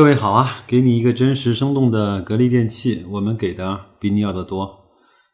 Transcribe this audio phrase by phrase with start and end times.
[0.00, 4.86] 各位好啊，给你一个真实生动的格力电器，我们给的比你要的多。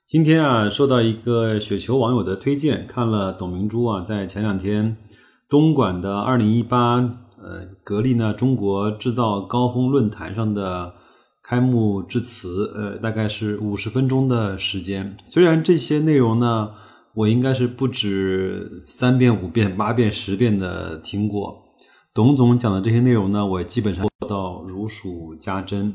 [0.08, 4.97] 今天啊，受到一个雪球网友的推荐，看了董明珠啊在前两天
[5.49, 10.95] 东莞的二零一八呃格力呢中国制造高峰论坛上的
[11.45, 15.17] 开幕致辞，呃，大概是五十分钟的时间。
[15.29, 16.73] 虽然这些内容呢，
[17.14, 21.62] 我应该是不止三遍、五遍、八遍、十遍的听过。
[22.17, 25.95] 董总讲的这些内容呢，我基本上做到如数家珍，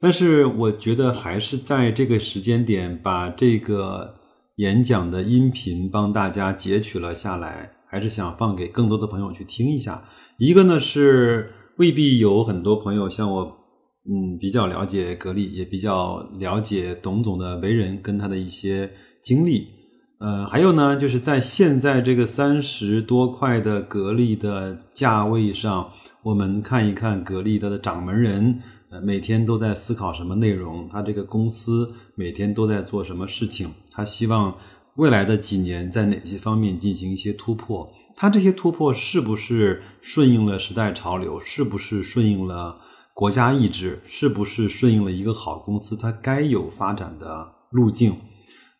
[0.00, 4.16] 但是我觉得还是在这个时间点把这个
[4.56, 10.02] 演讲的音频帮大家截取了下来，还是想放给更多的朋友去听一下。
[10.36, 18.90] 一个呢是未必有很多朋友像我，嗯，比较了解格力，也比较了解董总的为人跟他的一些
[19.22, 19.75] 经历。
[20.18, 25.90] 呃，还有呢，就是在现在这个三十多块的格力的价位上，
[26.22, 34.56] 我们看一看格力它的掌门人，呃，每天都在思考什么内容，他这个公司每天都在做什么事情，他希望
[34.94, 42.78] 未来的几年在哪些方面进行一些突破，他这些突破是不是顺应了时代潮流，是不是顺应了
[43.12, 48.14] 国家意志，是不是顺应了一个好公司它该有发展的路径？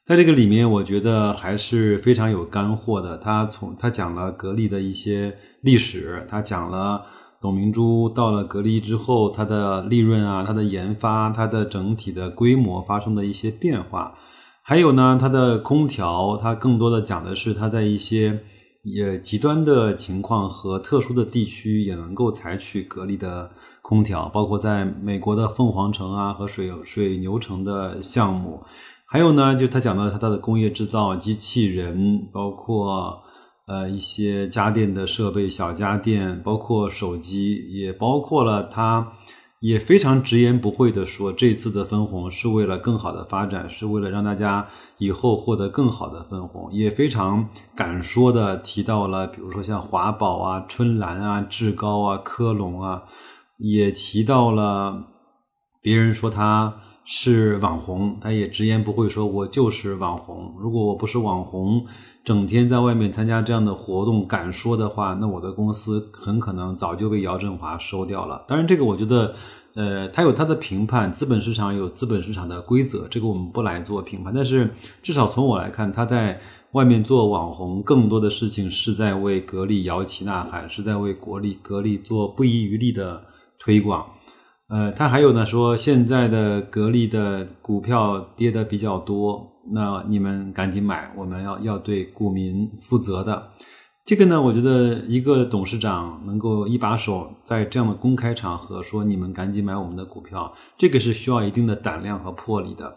[0.06, 3.18] 在这个里面，我觉得还是非常有干货的。
[3.18, 7.04] 他从他讲了格力的一些历史，他讲了
[7.40, 14.14] 董明珠到了格力之后，它的利润啊，它的研发，它的整体的规模发生的一些变化。
[14.62, 18.44] 还有呢，它的空调，它更多的讲的是它在一些
[18.84, 23.50] 也极端的情况和特殊的地区也能够采取格力的
[23.82, 28.62] 空调，包括在美国的凤凰城啊和水水牛城的项目。
[29.16, 33.22] 还有呢，就他讲到他他的工业制造、机器人，包括
[33.66, 39.14] 呃一些家电的设备、小家电，包括手机，也包括了他
[39.58, 53.04] 也非常直言不讳的说，这次的分红是为了更好的发展，是为了让大家以后获得更好的分红，也非常敢说的提到了，比如说像华宝啊、春兰啊、志高啊、科龙啊，
[53.56, 55.04] 也提到了
[55.80, 56.82] 别人说他。
[57.08, 60.52] 是网红，他也直言不讳说：“我就是网红。
[60.58, 61.86] 如果我不是网红，
[62.24, 68.44] 整天在外面参加这样的活动，敢说的话，那我的公司很可能早就被姚振华收掉了。
[68.48, 69.36] 当然，这个我觉得，
[69.74, 74.34] 呃，他有他的评判，资本市场有资本市场的规则，这个我们不来做评判。
[74.34, 76.40] 但是，至少从我来看，他在
[76.72, 83.22] 外面做网红，更多的事情是在为格力摇旗呐喊，是在为国力格力做不遗余力的
[83.60, 84.04] 推广。”
[84.68, 93.50] 呃，他还有呢，说现在的格力的股票跌的比较多，那你们赶紧买，我们要要对股民负责的。
[94.04, 102.92] 这个呢，我觉得一个董事长能够一把手在这样的公开场合说你们赶紧买我们的股票，这个是需要一定的胆量和魄力的。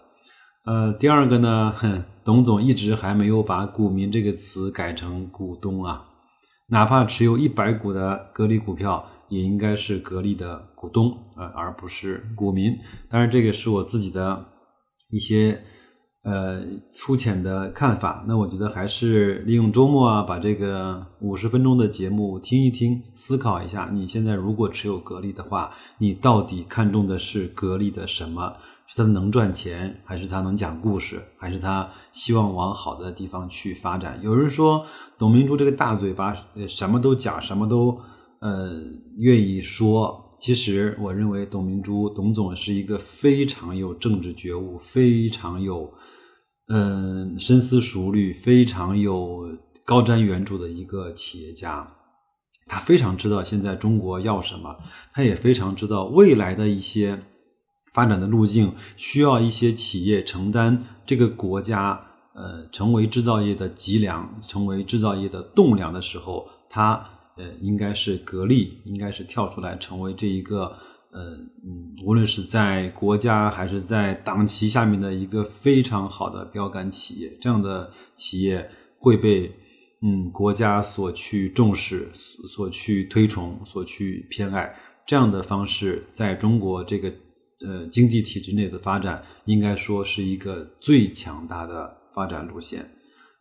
[0.65, 6.05] 呃，第二个呢，哼， 董总一直还没有把股民这个词改成股东啊，
[6.69, 9.05] 哪怕持有一百股的格力股票。
[9.29, 12.73] 也应该是格力的股东呃，而不是股民。
[13.09, 14.45] 当然，这个是我自己的
[15.11, 15.61] 一些
[16.23, 18.23] 呃粗浅的看法。
[18.25, 23.89] 那我觉得还是利用周末啊，把这个五十分钟的节目听一听，思考一下。
[23.91, 28.53] 你现在如果持有格力的话，你到底看重的是格力的什么？
[28.87, 34.17] 是它能赚钱，还是它能讲故事，还是它希望往好的地方去发展？
[34.23, 34.85] 有人说
[35.17, 36.33] 董明珠这个大嘴巴，
[36.69, 37.99] 什么都讲，什么都。
[38.41, 38.71] 呃，
[39.17, 45.93] 愿意说，其实我认为董明珠董总是一个非常有政治觉悟、非常有
[46.69, 49.45] 嗯深思熟虑、非常有
[49.83, 51.85] 高瞻远瞩的一个企业家。
[52.67, 54.77] 他非常知道现在中国要什么，
[55.13, 57.19] 他也非常知道未来的一些
[57.93, 61.99] 发展的路径需要一些企业承担这个国家
[62.33, 67.05] 呃成为制造业的脊梁、成为制造业的栋梁的时候，他。
[67.39, 70.65] 呃，应该是格力，应该是跳出来成为这一个，
[71.11, 79.49] 呃，嗯，无论是在国家还是在党旗下面的一个非常好的标杆企业，这样的企业会被
[80.01, 82.09] 嗯国家所去重视、
[82.49, 84.75] 所去推崇、所去偏爱。
[85.07, 87.09] 这样的方式，在中国这个
[87.65, 92.85] 呃经济体制内的发展，应该说是一个最强大的发展路线。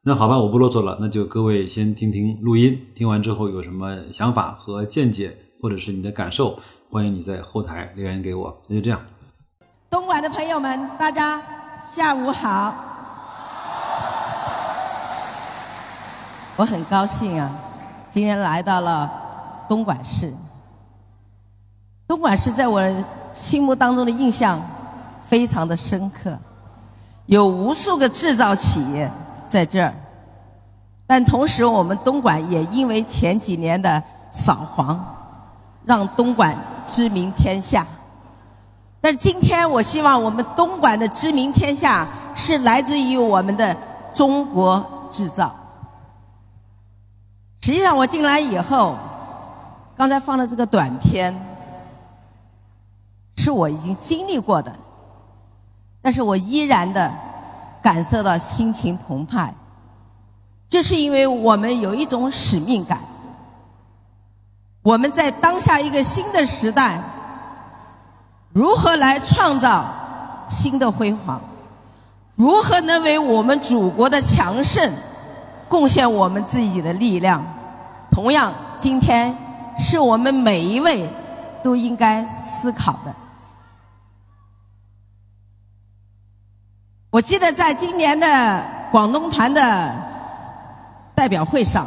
[0.05, 6.59] 那好吧，我不啰嗦了，那就各位先听听录音，听完之后有什么想法和见解，或者是你的感受，
[6.89, 8.57] 欢迎你在后台留言给我。
[8.69, 9.01] 那就这样。
[9.91, 11.43] 东莞的朋友们，大家
[11.81, 12.75] 下午好。
[16.57, 17.51] 我很高兴啊，
[18.09, 19.11] 今天来到了
[19.69, 20.33] 东莞市。
[22.07, 23.05] 东莞市在我
[23.35, 24.63] 心目当中的印象
[25.21, 26.39] 非常的深刻，
[27.27, 29.11] 有无数个制造企业
[29.49, 29.95] 在这儿，
[31.07, 35.03] 但同时我们东莞也因为前几年的扫黄，
[35.85, 37.87] 让东莞知名天下。
[39.01, 43.77] 但是今天，我希望我们东莞的知名天下是来自于我们的
[44.13, 45.55] 中国制造。
[47.63, 48.97] 实际上，我进来以后，
[49.97, 51.35] 刚才放的这个短片，
[53.37, 54.75] 是我已经经历过的，
[56.03, 57.13] 但是我依然的
[57.83, 59.55] 感受到心情澎湃，
[60.67, 62.99] 就是因为我们有一种使命感。
[64.83, 67.01] 我们在当下一个新的时代，
[68.53, 69.85] 如何来创造
[70.49, 71.41] 新的辉煌？
[72.35, 74.93] 如何能为我们祖国的强盛？
[75.69, 77.45] 贡献我们自己的力量，
[78.11, 79.37] 同样，今天
[79.79, 81.07] 是我们每一位
[81.63, 83.15] 都应该思考的。
[87.19, 89.93] 我记得在今年的广东团的
[91.17, 91.85] 代表会上，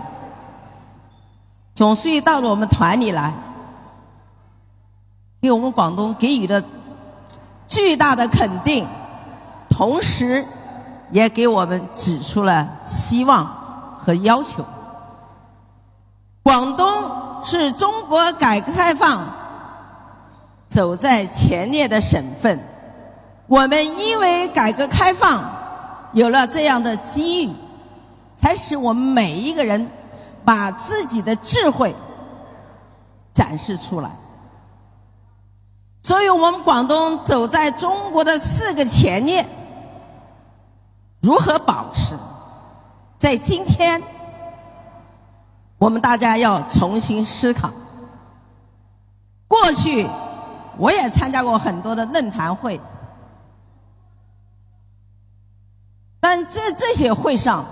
[1.74, 3.32] 总书记到了我们团里来，
[5.42, 6.62] 给我们广东给予了
[7.66, 8.86] 巨大的肯定，
[9.70, 10.46] 同时
[11.12, 13.60] 也给我们指出了希望。
[13.98, 14.66] 和要求，
[16.44, 19.24] 广东是中国改革开放
[20.68, 22.60] 走在前列的省份。
[23.52, 25.44] 我们因为改革开放
[26.14, 27.54] 有了这样的机遇，
[28.34, 29.92] 才使我们每一个人
[30.46, 31.94] 把自己的智慧
[33.34, 34.10] 展示出来。
[36.00, 39.46] 所以我们广东走在中国的四个前列，
[41.20, 42.16] 如何保持？
[43.18, 44.02] 在今天，
[45.78, 47.70] 我们大家要重新思考。
[49.46, 50.08] 过去，
[50.78, 52.80] 我也参加过很多的论坛会，
[56.22, 57.66] 但这这些会上，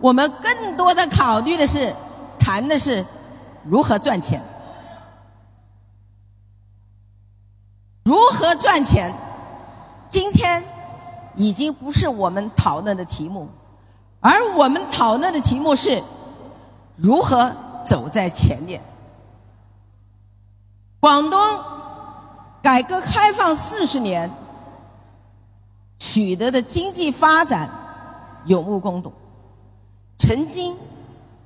[0.00, 1.94] 我们更多的考虑的是，
[2.38, 3.02] 谈的是
[3.62, 4.42] 如何赚钱，
[8.04, 9.14] 如何赚钱。
[10.08, 10.62] 今天
[11.36, 13.48] 已经不是我们讨论的题目。
[14.20, 16.02] 而我们讨论的题目是
[16.96, 17.52] 如何
[17.84, 18.80] 走在前列。
[20.98, 21.38] 广东
[22.62, 24.30] 改革开放四十年
[25.98, 27.68] 取得的经济发展
[28.44, 29.12] 有目共睹。
[30.18, 30.76] 曾经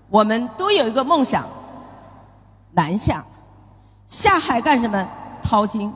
[0.09, 1.47] 我们都有一个梦想：
[2.73, 3.25] 南下，
[4.06, 5.09] 下海干什么？
[5.43, 5.93] 淘金。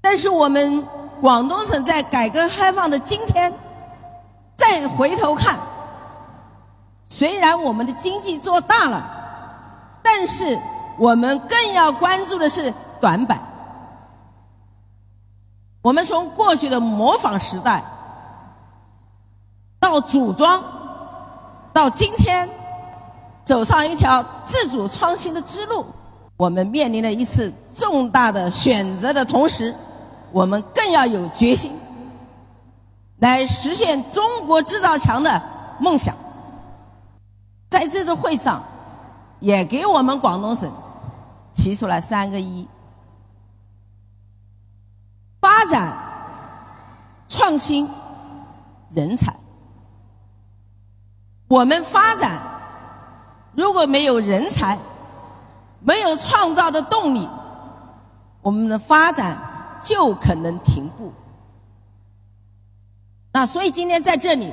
[0.00, 0.84] 但是我们
[1.20, 3.52] 广东省在改革开放的今天。
[4.56, 5.58] 再回头看，
[7.06, 9.02] 虽然我们的经济做大了，
[10.02, 10.58] 但是
[10.98, 12.70] 我们更要关注的是
[13.00, 13.40] 短板。
[15.80, 17.82] 我们从过去的模仿时代，
[19.80, 20.62] 到组装，
[21.72, 22.48] 到今天
[23.42, 25.84] 走上一条自主创新的之路，
[26.36, 29.74] 我们面临了一次重大的选择的同时，
[30.30, 31.72] 我们更要有决心。
[33.18, 35.42] 来实现中国制造强的
[35.78, 36.14] 梦想，
[37.68, 38.62] 在这次会上，
[39.40, 40.70] 也给我们广东省
[41.52, 42.68] 提出来三个一：
[45.40, 45.96] 发展、
[47.28, 47.88] 创新、
[48.90, 49.34] 人才。
[51.50, 52.40] 我们发展
[53.56, 54.78] 如果没有人才，
[55.80, 57.28] 没有创造的动力，
[58.40, 59.36] 我们的发展
[59.82, 61.12] 就可能停步。
[63.32, 64.52] 那所以今天在这里，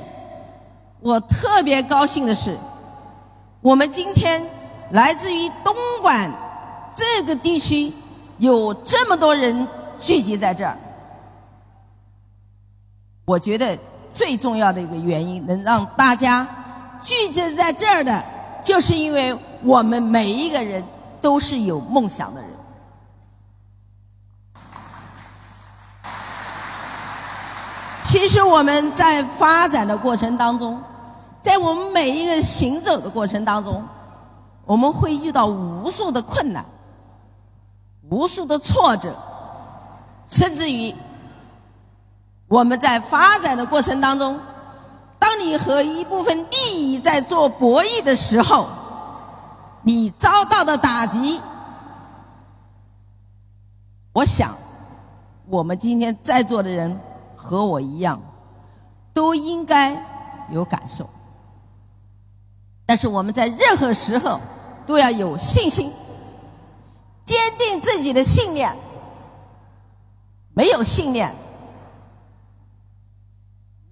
[0.98, 2.58] 我特别高兴的是，
[3.60, 4.44] 我们今天
[4.90, 6.28] 来自于东莞
[6.96, 7.92] 这个地区
[8.38, 9.68] 有这么多人
[10.00, 10.76] 聚集在这儿。
[13.24, 13.78] 我觉得
[14.12, 16.44] 最重要的一个原因，能让大家
[17.02, 18.24] 聚集在这儿的，
[18.62, 20.84] 就是因为我们每一个人
[21.20, 22.50] 都是有梦想的人。
[28.04, 30.82] 其实我们在发展的过程当中，
[31.42, 33.84] 在我们每一个行走的过程当中，
[34.64, 36.64] 我们会遇到无数的困难、
[38.08, 39.14] 无数的挫折，
[40.26, 40.94] 甚至于
[42.48, 44.40] 我们在发展的过程当中，
[45.38, 48.68] 你和一部分利益在做博弈的时候，
[49.82, 51.40] 你遭到的打击，
[54.12, 54.54] 我想，
[55.46, 57.00] 我们今天在座的人。
[57.40, 58.20] 和我一样，
[59.14, 59.96] 都应该
[60.50, 61.08] 有感受。
[62.84, 64.40] 但是我们在任何时候
[64.84, 65.90] 都要有信心，
[67.22, 68.76] 坚定自己的信念。
[70.52, 71.32] 没有信念，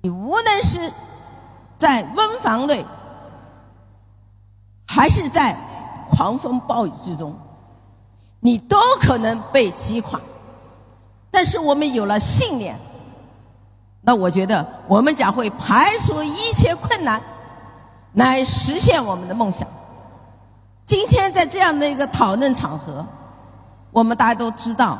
[0.02, 0.92] 你无论是
[1.76, 2.84] 在温房内，
[4.86, 5.56] 还是在
[6.10, 7.36] 狂风暴雨之中，
[8.40, 10.20] 你都可能被击垮。
[11.30, 12.78] 但是我们有了信念，
[14.00, 17.20] 那我觉得我们将会排除一切困难，
[18.14, 19.68] 来实现我们的梦想。
[20.84, 23.04] 今天在这样的一个讨论场合，
[23.90, 24.98] 我们大家都知道。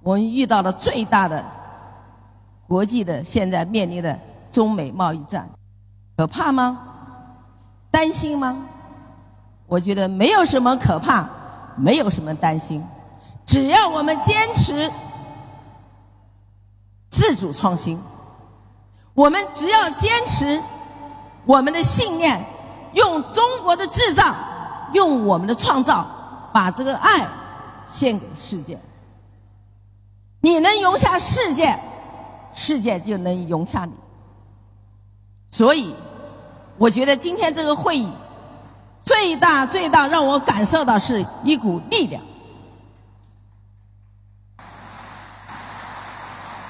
[0.00, 1.42] 我们遇到了最大的
[2.66, 4.18] 国际的现在面临的
[4.54, 5.50] 中美贸易战，
[6.16, 6.78] 可怕吗？
[7.90, 8.56] 担心吗？
[9.66, 11.28] 我觉得没有什么可怕，
[11.76, 12.80] 没有什么担心，
[13.44, 14.88] 只要我们坚持
[17.10, 18.00] 自主创新，
[19.12, 20.62] 我们只要坚持
[21.44, 22.40] 我们的信念，
[22.92, 24.32] 用中国的制造，
[24.92, 26.06] 用我们的创造，
[26.52, 27.26] 把这个爱
[27.84, 28.78] 献给世界。
[30.42, 31.76] 你能容下世界，
[32.54, 33.92] 世界就能容下你。
[35.56, 35.94] 所以，
[36.76, 38.10] 我觉得今天这个会议
[39.04, 42.20] 最大最大让我感受到是一股力量。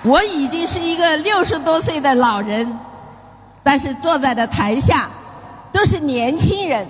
[0.03, 2.79] 我已经是一个六十多岁的老人，
[3.62, 5.09] 但是坐在的台下
[5.73, 6.87] 都是年轻人。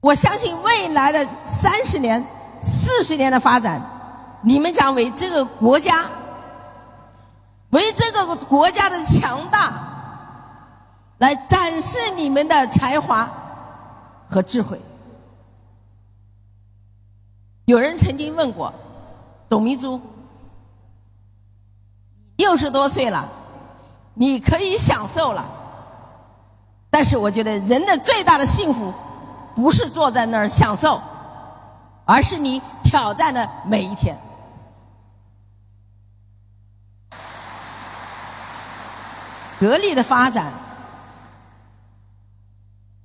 [0.00, 2.24] 我相信未来的三十年、
[2.60, 3.82] 四十年的发展。
[4.42, 6.04] 你们将为这个国家，
[7.74, 9.72] 为这个国家的强大，
[11.18, 13.28] 来展示你们的才华
[14.30, 14.80] 和智慧。
[17.64, 18.72] 有人曾经问过
[19.48, 20.00] 董明珠，
[22.36, 23.28] 六十多岁了，
[24.14, 25.44] 你可以享受了，
[26.90, 28.94] 但是我觉得人的最大的幸福，
[29.56, 31.00] 不是坐在那儿享受，
[32.04, 34.16] 而是你挑战的每一天。
[39.64, 40.52] 格力的发展，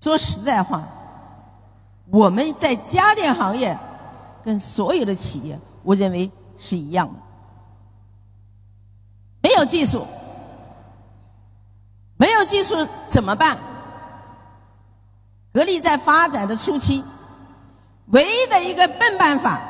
[0.02, 0.84] 说实在话，
[2.08, 3.80] 我们在家电行业
[4.44, 7.14] 跟所有的企业，我认为是一样的。
[9.42, 10.06] 没有技术，
[12.18, 13.58] 没有技术怎么办？
[15.54, 17.02] 格力在发展的初期，
[18.08, 19.62] 唯一的一个笨办法，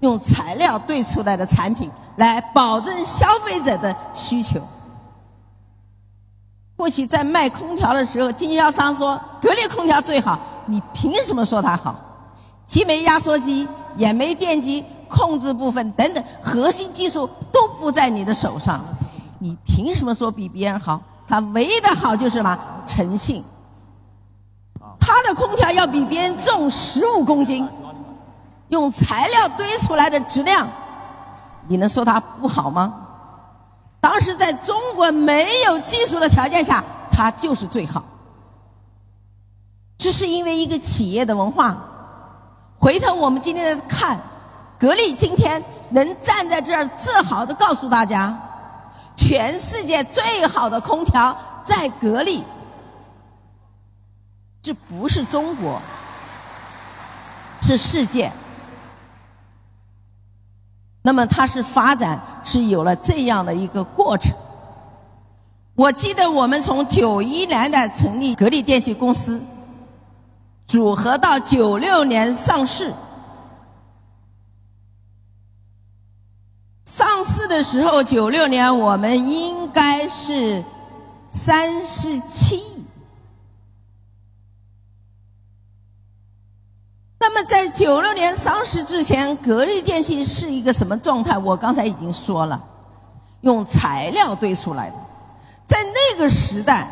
[0.00, 4.66] 用材料兑出来的产品来保证消费者的需求。
[6.78, 11.92] 过去在卖空调的时候，经销商说格力空调最好，你凭什么说它好？
[12.64, 13.66] 既没压缩机，
[13.96, 18.80] 也没电机，控制部分等等核心技术都不在你的手上，
[19.40, 21.00] 你凭什么说比别人好？
[21.26, 22.56] 它唯一的好就是什么？
[22.86, 23.42] 诚信。
[25.00, 27.68] 它的空调要比别人重十五公斤，
[28.68, 30.68] 用材料堆出来的质量，
[31.66, 33.07] 你能说它不好吗？
[34.00, 38.04] 当时在中国没有技术的条件下，它就是最好。
[39.96, 41.76] 这是因为一个企业的文化。
[42.78, 44.18] 回头我们今天再看，
[44.78, 48.38] 格力今天能站在这儿自豪的告诉大家，
[49.16, 52.44] 全世界最好的空调在格力。
[54.62, 55.82] 这不是中国，
[57.60, 58.30] 是世界。
[61.02, 64.34] 那么它是发展是有了这样的一个过程。
[65.74, 69.40] 我记得我们从九一年的成立格力电器公司，
[70.66, 72.92] 组合到九六年上市，
[76.84, 80.64] 上市的时候九六年我们应该是
[81.28, 82.84] 三十七亿。
[87.30, 91.36] 那么，在九六年上市之前，格力电器是一个什么状态？
[91.36, 92.58] 我刚才已经说了，
[93.42, 94.96] 用材料堆出来的。
[95.66, 96.88] 在那个时代，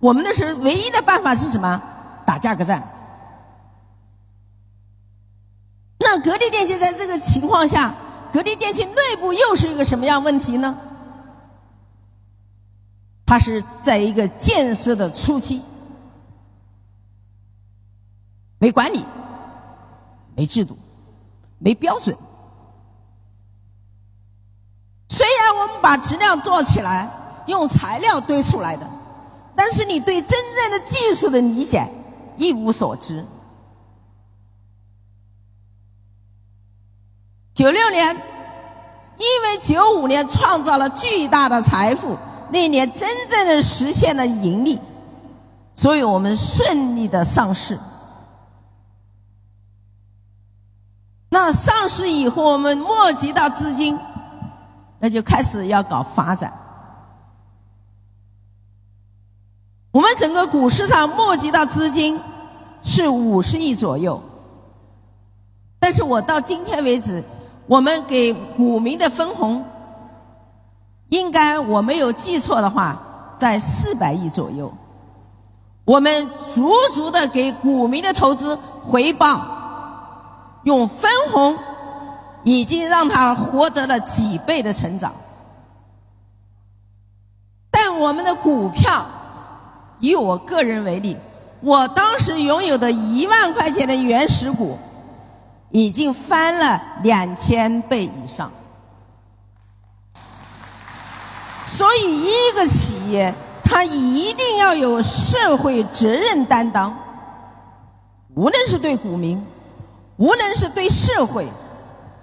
[0.00, 1.80] 我们那时唯一的办法是什么？
[2.26, 2.82] 打价格战。
[6.00, 7.94] 那格力电器在这个情况下，
[8.32, 10.76] 格力电器内部又是一个什么样问题呢？
[13.24, 15.62] 它是在一个建设的初期。
[18.64, 19.04] 没管理，
[20.34, 20.74] 没制度，
[21.58, 22.16] 没标准。
[25.06, 27.10] 虽然我们把质量做起来，
[27.46, 28.88] 用材料堆出来的，
[29.54, 31.86] 但是你对真正的技术的理解
[32.38, 33.26] 一无所知。
[37.52, 42.16] 九六年，因为九五年创造了巨大的财富，
[42.50, 44.80] 那年真正的实现了盈利，
[45.74, 47.78] 所以我们顺利的上市。
[51.34, 52.86] 那上市以后，我们募
[53.16, 53.98] 集到资金，
[55.00, 56.52] 那就开始要搞发展。
[59.90, 62.20] 我们整个股市上募集到资金
[62.84, 64.22] 是五十亿左右，
[65.80, 67.24] 但是我到今天为止，
[67.66, 69.64] 我们给股民的分红，
[71.08, 74.72] 应该我没有记错的话，在四百亿左右。
[75.84, 79.53] 我们足足的给股民的投资回报，
[80.64, 81.56] 用分红
[82.42, 85.14] 已经让他获得了几倍的成长。
[87.70, 89.06] 但我们的股票，
[90.00, 91.16] 以我个人为例，
[91.60, 94.76] 我当时拥有的一万块钱的原始股，
[95.70, 98.50] 已经翻了两千倍以上。
[101.64, 103.32] 所以，一个企业。
[103.66, 106.94] 他一定要有社会责任担当，
[108.34, 109.44] 无论是对股民，
[110.16, 111.46] 无论是对社会，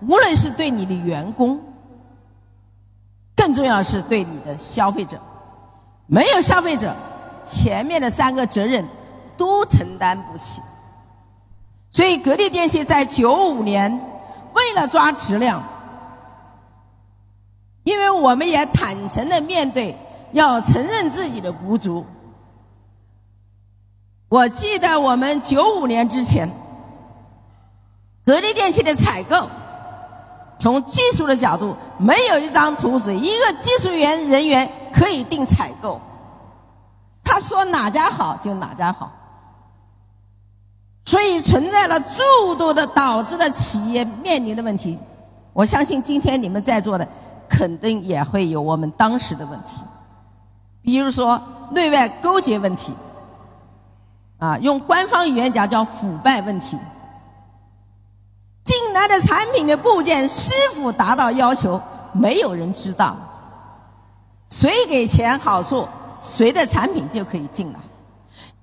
[0.02, 1.60] 无论是对你的员工，
[3.36, 5.20] 更重要的是对你的消费者。
[6.08, 6.96] 没有消费者，
[7.44, 8.88] 前面的三个责任
[9.38, 10.62] 都承担不起。
[11.90, 13.92] 所以，格力电器在九五年
[14.54, 15.64] 为了抓质量，
[17.84, 19.96] 因为我们也坦诚的面对。
[20.34, 22.06] 要承认自己的不足。
[24.30, 26.50] 我记得我们九五年之前，
[28.26, 29.48] 格力电器的采购，
[30.58, 36.00] 从技术的角度，没有一张图纸，一个技术员人员可以定采购。
[37.24, 39.12] 他说哪家好就哪家好，
[41.06, 45.00] 所以存在了诸多的导致的企业面临的问题。
[45.54, 47.08] 我相信今天你们在座的，
[47.50, 49.84] 肯定也会有我们当时的问题。
[50.84, 52.94] 比如说内外勾结问题，
[54.38, 56.78] 啊，用官方语言讲叫腐败问题。
[58.94, 61.82] 来的产品的部件是否达到要求，
[62.14, 63.16] 没有人知道。
[64.50, 65.88] 谁给钱好处，
[66.22, 67.80] 谁的产品就可以进来。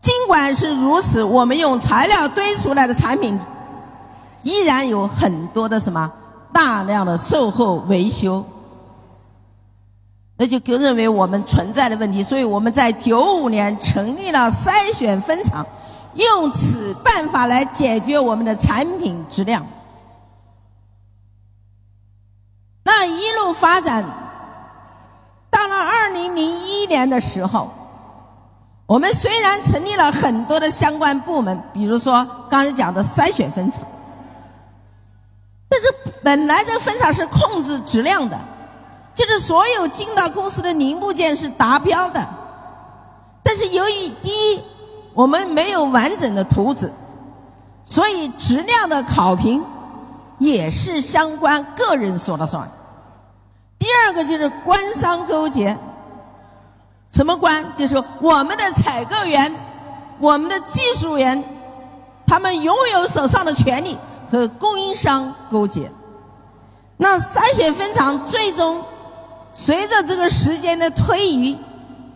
[0.00, 3.38] 尽管是如此，我们用材料堆出来的产品，
[4.42, 6.12] 依然有很多的什么
[6.52, 8.44] 大量的售后维修。
[10.36, 15.66] 那就就认为我们存在的问题，所以我们在九五年成立了筛选分厂，
[16.14, 19.66] 用此办法来解决我们的产品质量。
[22.90, 24.02] 那一路发展，
[25.50, 27.70] 到了二零零一年的时候，
[28.86, 33.82] 我们虽然成立了很多的相关部门，比如说刚才讲的筛选分厂，
[35.68, 38.38] 但是本来这个分厂是控制质量的。
[39.14, 42.26] 就是所有进到公司的零部件是达标的，
[43.42, 44.62] 但是由于第一，
[45.12, 46.90] 我们没有完整的图纸，
[47.84, 49.62] 所以质量的考评
[50.38, 52.70] 也是相关个人说了算。
[53.88, 55.74] 第二个就是官商勾结，
[57.10, 57.64] 什么官？
[57.74, 59.50] 就是我们的采购员、
[60.18, 61.42] 我们的技术员，
[62.26, 63.96] 他们拥有手上的权利
[64.30, 65.90] 和供应商勾结。
[66.98, 68.84] 那筛选分厂最终。
[69.54, 71.56] 随着这个时间的推移，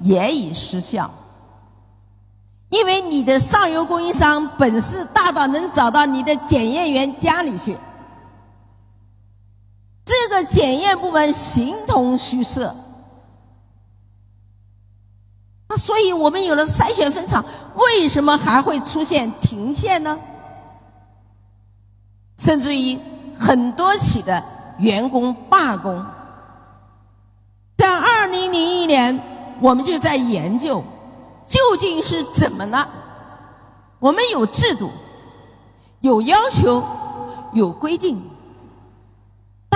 [0.00, 1.10] 也已失效。
[2.68, 7.78] 因为你的上游供应商本事大到能找到你的检验员家里去，
[10.04, 12.74] 这个检验部门形同虚设。
[15.68, 20.18] 那所以我们有了筛选分厂，为什么还会出现停线呢？
[22.36, 22.98] 甚至于
[23.38, 24.42] 很多起的
[24.78, 26.04] 员工罢工。
[27.76, 29.18] 在二零零一年，
[29.60, 30.82] 我们就在研究，
[31.46, 32.88] 究竟是怎么了？
[33.98, 34.90] 我们有制度，
[36.00, 36.82] 有要求，
[37.52, 38.20] 有规定，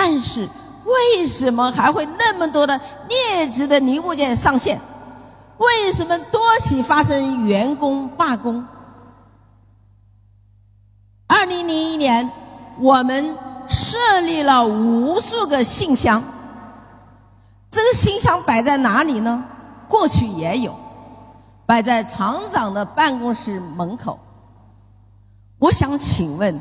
[0.08, 0.48] 但是
[0.84, 4.80] 为什么还会那么多的劣质的零部件上线？
[5.56, 8.64] 为什么多起发生员工罢工？
[11.26, 12.30] 二零零一年，
[12.78, 13.36] 我们
[13.68, 16.22] 设立了无数个信箱。
[17.68, 19.44] 这个信箱摆在哪里呢？
[19.88, 20.72] 过去也有，
[21.66, 24.16] 摆在厂长的办公室门口。
[25.58, 26.60] 我想请问，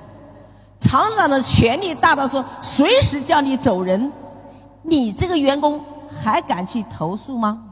[0.85, 4.11] 厂长的权力大到说随时叫你走人，
[4.83, 5.83] 你这个员工
[6.23, 7.63] 还敢去投诉吗？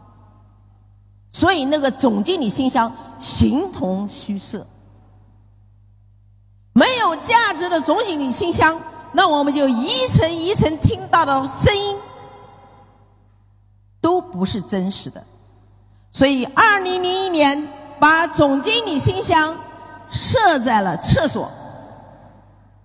[1.30, 4.66] 所以那个总经理信箱形同虚设，
[6.74, 8.80] 没有价值的总经理信箱，
[9.12, 11.96] 那我们就一层一层听到的声音。
[14.02, 15.24] 都不是真实的，
[16.12, 19.56] 所以二零零一年把总经理信箱
[20.10, 21.50] 设在了厕所，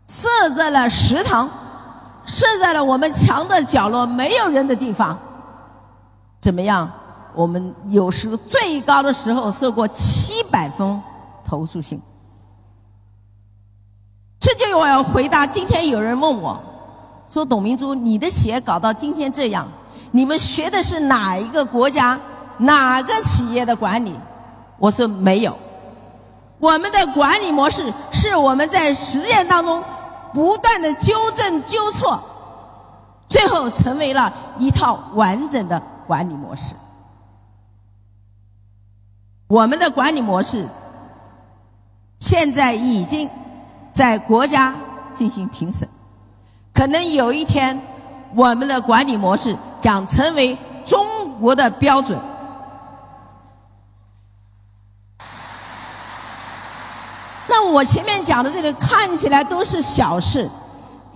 [0.08, 1.48] 设在了食堂，
[2.24, 5.16] 设在了我们墙的角落，没有人的地方。
[6.40, 6.90] 怎么样？
[7.34, 11.00] 我们有时最高的时候收过七百封
[11.44, 12.00] 投诉信。
[14.40, 15.46] 这就我要回答。
[15.46, 16.58] 今天有人问我，
[17.28, 19.68] 说董明珠，你的企业搞到今天这样，
[20.10, 22.18] 你们学的是哪一个国家、
[22.56, 24.14] 哪个企业的管理？
[24.78, 25.56] 我说没有，
[26.58, 29.82] 我们的管理模式是我们在实践当中
[30.32, 32.22] 不断的纠正纠错，
[33.28, 36.74] 最后成为了一套完整的管理模式。
[39.46, 40.66] 我们的管理模式
[42.18, 43.28] 现在已经。
[43.90, 44.72] 在国家
[45.12, 45.88] 进行评审，
[46.72, 47.80] 可能有一天，
[48.32, 51.04] 我们的管理模式将成为中
[51.40, 52.16] 国的标准。
[57.48, 60.48] 那我前面讲的这个看起来都是小事，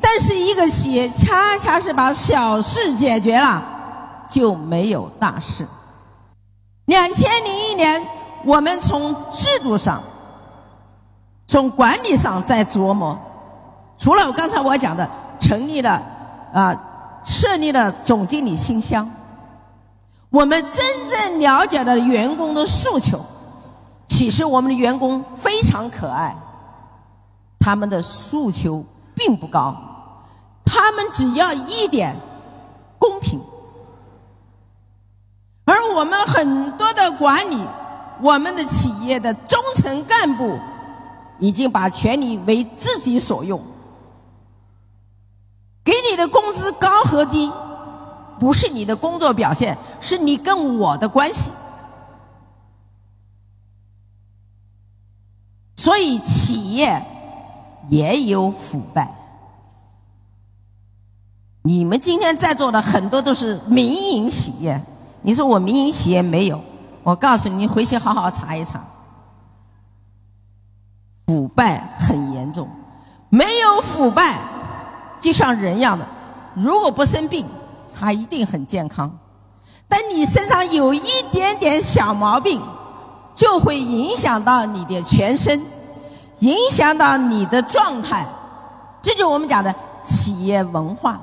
[0.01, 3.63] 但是一个企业恰恰是把小事解决了，
[4.29, 5.67] 就没有大事。
[6.87, 8.03] 两千零一年，
[8.45, 10.03] 我们从制度上。
[11.45, 13.19] 从管理上在琢磨，
[13.99, 15.07] 除了刚才我讲的
[15.39, 16.03] 成立了
[16.51, 16.75] 啊，
[17.25, 19.11] 设立了总经理信箱，
[20.31, 23.23] 我们真正了解了员工的诉求。
[24.13, 26.37] 其实我们的员工非常可爱，
[27.59, 29.75] 他们的诉求并不高，
[30.67, 32.15] 他们只要一点
[32.99, 33.41] 公平。
[35.65, 37.57] 而我们很多的管理，
[38.21, 40.59] 我们的企业的中层干部。
[41.39, 43.61] 已经把权力为自己所用，
[45.83, 47.51] 给你的工资高和低，
[48.39, 51.51] 不是你的工作表现，是你跟我的关系。
[55.83, 57.05] 所以企业
[57.89, 59.13] 也有腐败。
[61.63, 64.81] 你们今天在座的很多都是民营企业，
[65.23, 66.61] 你说我民营企业没有？
[67.03, 68.81] 我告诉你，回去好好查一查。
[71.27, 72.69] 腐败很严重，
[73.29, 74.39] 没有腐败，
[75.19, 76.07] 就像人一样的，
[76.55, 77.45] 如果不生病，
[77.99, 79.19] 他一定很健康。
[79.89, 81.01] 但你身上有一
[81.33, 82.63] 点点小毛病，
[83.35, 85.61] 就会影响到你的全身，
[86.43, 88.27] 影响到你的状态。
[89.01, 89.75] 这就是我们讲的
[90.05, 91.21] 企业文化。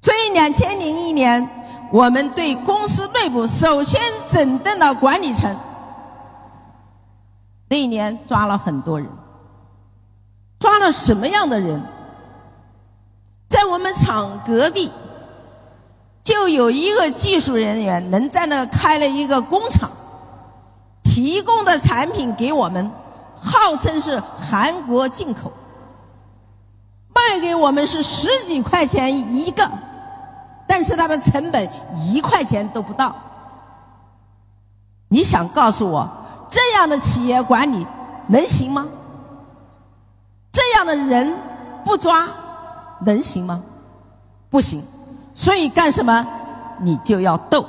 [0.00, 1.48] 所以，两千零一年，
[1.90, 5.56] 我们对公司内部首先整顿了管理层。
[7.68, 9.08] 那一年抓了很多人，
[10.58, 11.82] 抓了什么样的人？
[13.48, 14.90] 在我们厂隔壁，
[16.22, 19.90] 就有一个技术人员能在那开了一个工厂，
[21.02, 22.88] 提供的产品给我们，
[23.40, 25.52] 号称是韩国进口，
[27.14, 29.70] 卖给我们是十几块钱一个，
[30.66, 33.14] 但是它的成本一块钱都不到。
[35.08, 36.08] 你想告诉我？
[36.48, 37.86] 这样的企业管理
[38.28, 38.86] 能行吗？
[40.52, 41.36] 这样的人
[41.84, 42.28] 不抓
[43.00, 43.62] 能行吗？
[44.48, 44.82] 不行。
[45.34, 46.26] 所以干什么？
[46.78, 47.64] 你就要斗，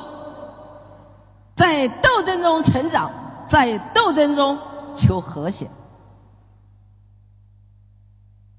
[1.55, 3.11] 在斗争中成长，
[3.45, 4.57] 在斗争中
[4.97, 5.69] 求和谐。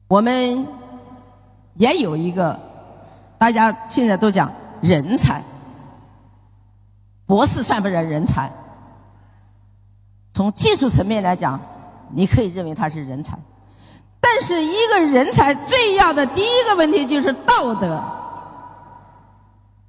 [0.06, 0.66] 我们
[1.74, 2.58] 也有一个，
[3.36, 5.42] 大家现在都讲人才，
[7.26, 8.50] 博士算不算人才？
[10.32, 11.60] 从技术层面来讲，
[12.12, 13.36] 你可以认为他是人才，
[14.20, 18.02] 但是一个人才最要的第一个问题就是道德。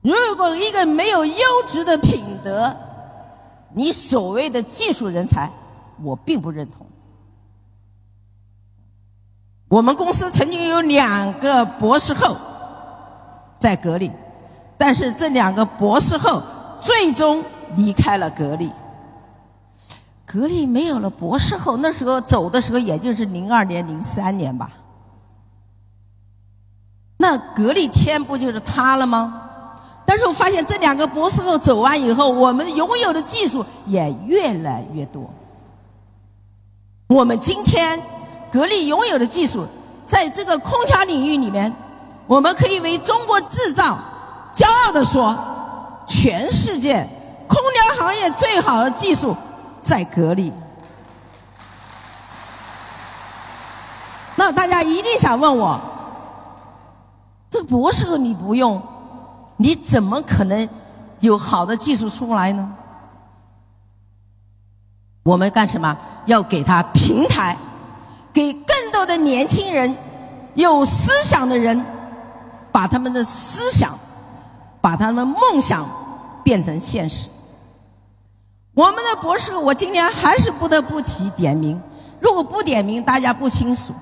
[0.01, 2.75] 如果一个没有优质的品德，
[3.73, 5.51] 你所谓的技术人才，
[6.03, 6.85] 我并不认同。
[9.67, 12.35] 我们公司曾经有两个博士后
[13.57, 14.11] 在格力，
[14.77, 16.41] 但是这两个博士后
[16.81, 17.43] 最终
[17.75, 18.71] 离开了格力。
[20.25, 24.71] 格力没有了博士后，那时候走的时候也就是零二年、零三年吧。
[27.17, 29.43] 那格力天不就是塌了吗？
[30.05, 35.29] 但是我发现这两个博士后走完以后，我们拥有的技术也越来越多。
[37.09, 37.99] 我们今天
[38.51, 39.65] 格力拥有的技术，
[40.05, 41.73] 在这个空调领域里面，
[42.27, 43.97] 我们可以为中国制造
[44.53, 45.35] 骄傲的说，
[46.05, 47.09] 全世界
[47.47, 49.35] 空调行业最好的技术。
[49.81, 50.51] 在格力，
[54.35, 55.79] 那大家一定想问我，
[57.49, 58.79] 这个博士后你不用，
[59.55, 60.67] 你怎么可能
[61.21, 62.75] 有好的技术出来呢？
[65.29, 65.95] 我们干什么？
[66.25, 67.55] 要给他平台，
[68.33, 69.95] 给更多的年轻人
[70.55, 71.85] 有思想的人，
[72.71, 73.95] 把他们的思想，
[74.81, 75.87] 把他们梦想
[76.43, 77.29] 变成现实。
[78.73, 81.79] 我们的博士，我今天还是不得不提点名，
[82.19, 83.93] 如果不点名，大家不清楚。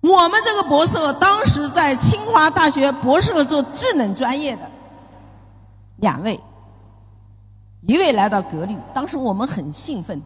[0.00, 4.62] 我们这个博士当时在清华大学博士做智能专业的
[5.96, 6.38] 两位，
[7.88, 10.20] 一位来到格力，当时我们很兴奋，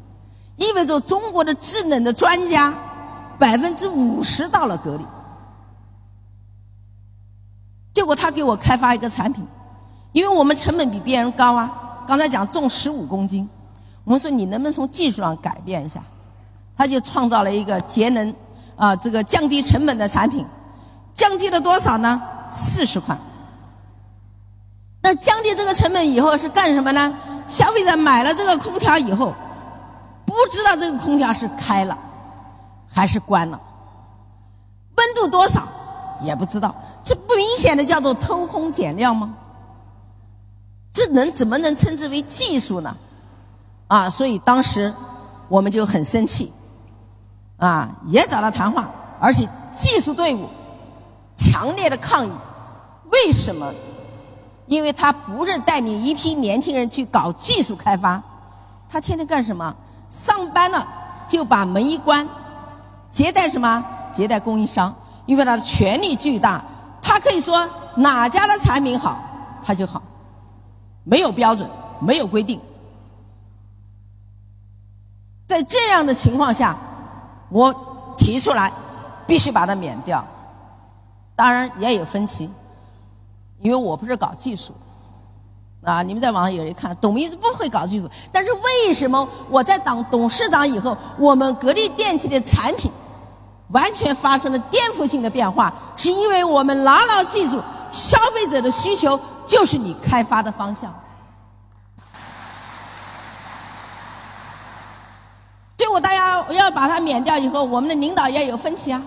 [0.57, 2.75] 意味着中国的智能的专家
[3.39, 5.05] 百分之五十到了格力。
[7.95, 9.47] 结果他给我开发一个产品，
[10.11, 13.49] 因为我们成本比别人高啊，刚才讲重十五公斤，
[14.03, 16.03] 我们说你能不能从技术上改变一下？
[16.77, 18.35] 他就创造了一个节能。
[18.75, 20.45] 啊，这个降低成本的产品，
[21.15, 22.21] 降低了多少呢？
[22.51, 23.17] 四十块。
[25.03, 27.15] 那降低这个成本以后是干什么呢？
[27.53, 29.35] 消费者买了这个空调以后，
[30.25, 31.97] 不知道这个空调是开了
[32.89, 33.61] 还是关了，
[34.97, 35.63] 温度多少
[36.23, 39.35] 也不知道，这不明显的叫做偷工减料吗？
[40.95, 42.97] 这能怎么能称之为技术呢？
[43.89, 44.91] 啊，所以当时
[45.49, 46.51] 我们就很生气。
[47.59, 50.49] 啊，也找他谈话，而且技术队伍
[51.37, 52.33] 强烈的抗议。
[53.11, 53.71] 为什么？
[54.73, 58.23] 因为他不是带领一批年轻人去搞技术开发，
[58.89, 59.77] 他天天干什么？
[60.09, 60.89] 上班了
[61.29, 62.27] 就把门一关，
[63.11, 63.85] 接待什么？
[64.11, 64.95] 接待供应商，
[65.27, 66.65] 因为他的权力巨大，
[67.03, 69.23] 他可以说哪家的产品好，
[69.63, 70.03] 他就好，
[71.05, 71.69] 没有标准，
[72.01, 72.59] 没有规定。
[75.47, 76.75] 在这样的情况下。
[77.51, 78.73] 我提出来，
[79.27, 80.25] 必须把它免掉。
[81.37, 82.51] 当然也有分歧，
[83.63, 84.75] 因为我不是搞技术
[85.83, 86.03] 的啊。
[86.03, 92.91] 你们在网上有人看，董明珠不会搞技术，但是为什么我在当董事长以后，我们格力电器的产品
[93.69, 95.73] 完全发生了颠覆性的变化？
[95.97, 100.93] 是因为我们牢牢记住，消费者的需求就是你开发的方向。
[105.77, 109.03] 结果大家要把它免掉以后，我们的领导也有分歧啊。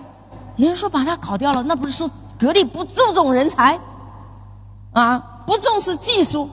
[0.56, 3.78] 有人说把它搞掉了，那不是说格力不注重人才
[4.96, 6.48] 啊，不重视技术。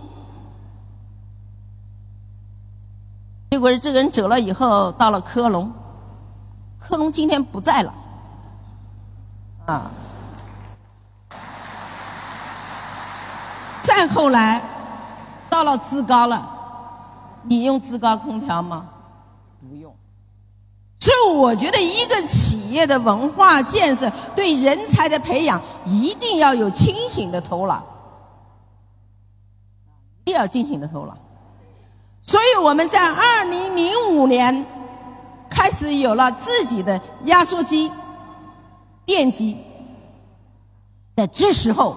[3.49, 5.71] 结果这个人走了以后，到了科隆，
[6.77, 7.93] 科隆今天不在了
[9.65, 9.89] 啊。
[13.81, 14.61] 再后来
[15.49, 16.45] 到了志高了，
[17.43, 18.89] 你用志高空调吗？
[19.61, 19.95] 不用。
[20.99, 27.81] 所以，我觉得一个企业的文化建设、对人才的培养，一定要有清醒的头脑，
[30.23, 31.17] 一定要清醒的头脑。
[32.21, 34.65] 所以，我们在二零零五年
[35.49, 37.91] 开始有了自己的压缩机、
[39.05, 39.57] 电机，
[41.13, 41.95] 在这时候，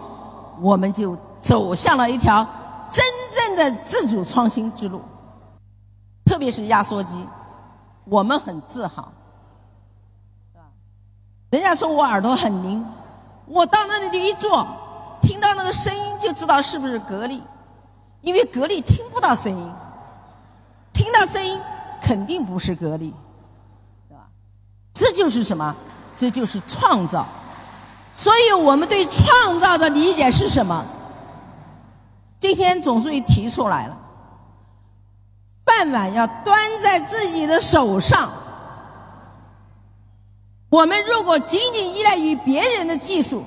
[0.61, 2.45] 我们就走向了一条
[2.91, 5.01] 真正的自主创新之路，
[6.25, 7.25] 特别是压缩机。
[8.05, 9.13] 我们很自豪，
[10.53, 10.65] 是吧？
[11.51, 12.85] 人家说我耳朵很灵，
[13.47, 14.67] 我到那里就一坐，
[15.23, 17.43] 听到那个声音就知道是不是格力，
[18.23, 19.73] 因为格力听不到声音，
[20.93, 21.59] 听到声音
[22.01, 23.15] 肯定不是格力，
[24.09, 24.29] 对吧？
[24.93, 25.75] 这就是什么？
[26.17, 27.27] 这就是创造。
[28.15, 30.85] 所以我们对创造的理解是什么？
[32.39, 33.99] 今天总书记提出来了。
[35.65, 38.31] 饭碗要端在自己的手上。
[40.69, 43.45] 我们如果仅仅依赖于别人的技术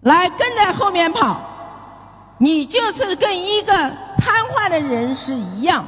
[0.00, 1.40] 来跟在后面跑，
[2.44, 5.82] 你就是跟一个瘫痪的人是一样。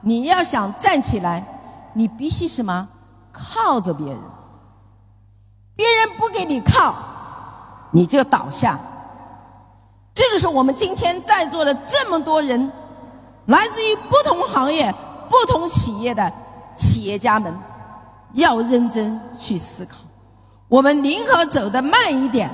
[0.00, 1.44] 你要想站起来，
[1.92, 2.88] 你必须什么？
[3.32, 4.16] 靠着别人。
[5.74, 6.94] 别人不给你靠，
[7.90, 8.78] 你就倒下。
[10.14, 12.70] 这就是我们今天在座的这么多人。
[13.46, 14.94] 来自于不同行业、
[15.28, 16.32] 不同企业的
[16.76, 17.52] 企业家们，
[18.34, 19.96] 要认真去思考。
[20.68, 22.48] 我们宁可走得慢一点，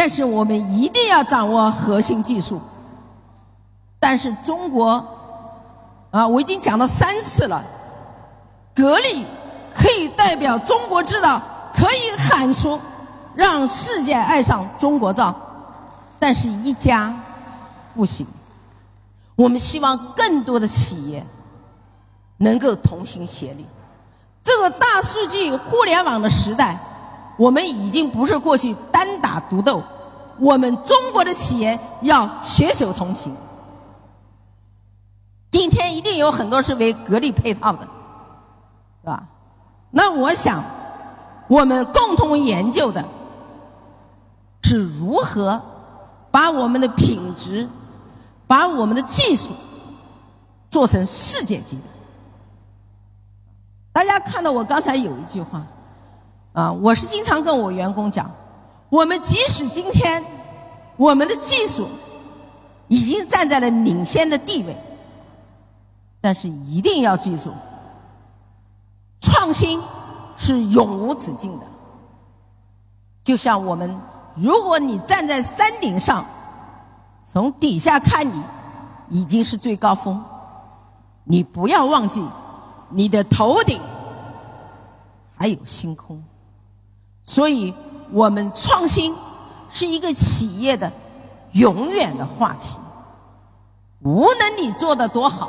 [0.00, 2.58] 但是我们一定要掌握核心技术。
[3.98, 5.06] 但是中国，
[6.10, 7.62] 啊，我已经讲了三次了，
[8.74, 9.26] 格力
[9.74, 11.38] 可以代表中国制造，
[11.74, 12.80] 可以喊出
[13.34, 15.34] 让世界爱上中国造，
[16.18, 17.14] 但是一家
[17.94, 18.26] 不行。
[19.36, 21.22] 我们希望更多的企业
[22.38, 23.66] 能够同心协力。
[24.42, 26.78] 这个大数据互联网的时代，
[27.40, 29.82] 我们已经不是过去单打独斗，
[30.38, 33.34] 我们中国的企业要携手同行。
[35.50, 37.88] 今天一定有很多是为格力配套的，
[39.00, 39.26] 是吧？
[39.90, 40.62] 那我想，
[41.48, 43.02] 我们共同研究的
[44.62, 45.62] 是如何
[46.30, 47.66] 把我们的品质、
[48.46, 49.54] 把我们的技术
[50.70, 51.82] 做成世界级的。
[53.94, 55.66] 大家看到我刚才有一句话
[56.52, 58.30] 啊，我是经常跟我员工讲，
[58.88, 60.24] 我们即使今天
[60.96, 61.88] 我们的技术
[62.88, 64.76] 已经站在了领先的地位，
[66.20, 67.52] 但是一定要记住，
[69.20, 69.80] 创新。
[70.42, 71.66] 是永无止境的，
[73.22, 74.00] 就像我们，
[74.34, 76.24] 如果你站在山顶上，
[77.22, 78.42] 从底下看你，
[79.10, 80.24] 已经是最高峰，
[81.24, 82.26] 你不要忘记，
[82.88, 83.78] 你的头顶
[85.36, 86.24] 还有星空。
[87.30, 87.72] 所以，
[88.10, 89.14] 我们创新
[89.70, 90.90] 是一个企业的
[91.52, 92.76] 永远的话题。
[94.00, 95.48] 无论你做的多好，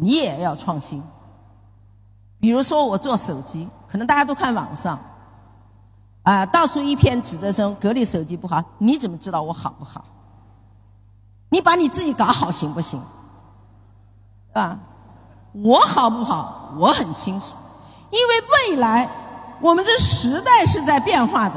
[0.00, 1.02] 你也要创新。
[2.40, 3.68] 比如说，我做手机。
[3.86, 4.98] 可能大家都看网上，
[6.22, 10.02] 啊，到处一片指责声，格力手机不好，你怎么知道我好不好？
[11.50, 12.98] 你把你自己搞好行不行？
[14.54, 14.80] 啊，
[15.52, 16.72] 我好不好？
[16.78, 17.54] 我很清楚，
[18.10, 19.10] 因为未来
[19.60, 21.54] 我们这时代是在变化的。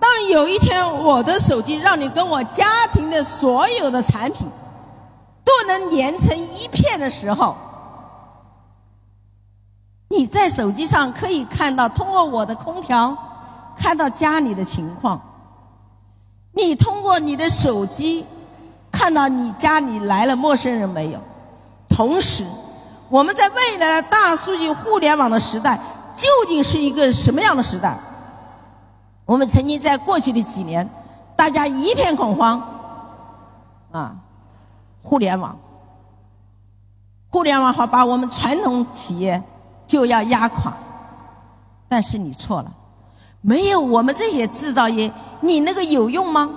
[0.00, 4.48] 当有一天我的手机让你跟我家庭的所有的产品
[5.44, 7.56] 都能连成一片的时候。
[10.08, 13.16] 你在手机上可以看到，通过我的空调
[13.76, 15.20] 看到家里的情况。
[16.52, 18.26] 你通过你的手机
[18.90, 21.18] 看到你家里来了陌生人没有？
[21.88, 22.44] 同时，
[23.08, 25.80] 我们在未来的大数据互联网的时代，
[26.14, 27.98] 究竟是一个什么样的时代？
[29.24, 30.88] 我们曾经在过去的几年，
[31.36, 32.62] 大家一片恐慌，
[33.92, 34.16] 啊，
[35.02, 35.56] 互联网，
[37.28, 39.42] 互联网好把我们传统企业。
[39.84, 40.72] 就要压垮，
[41.86, 42.72] 但是你错了，
[43.42, 46.48] 没有我们这些制造业，你那个有用吗？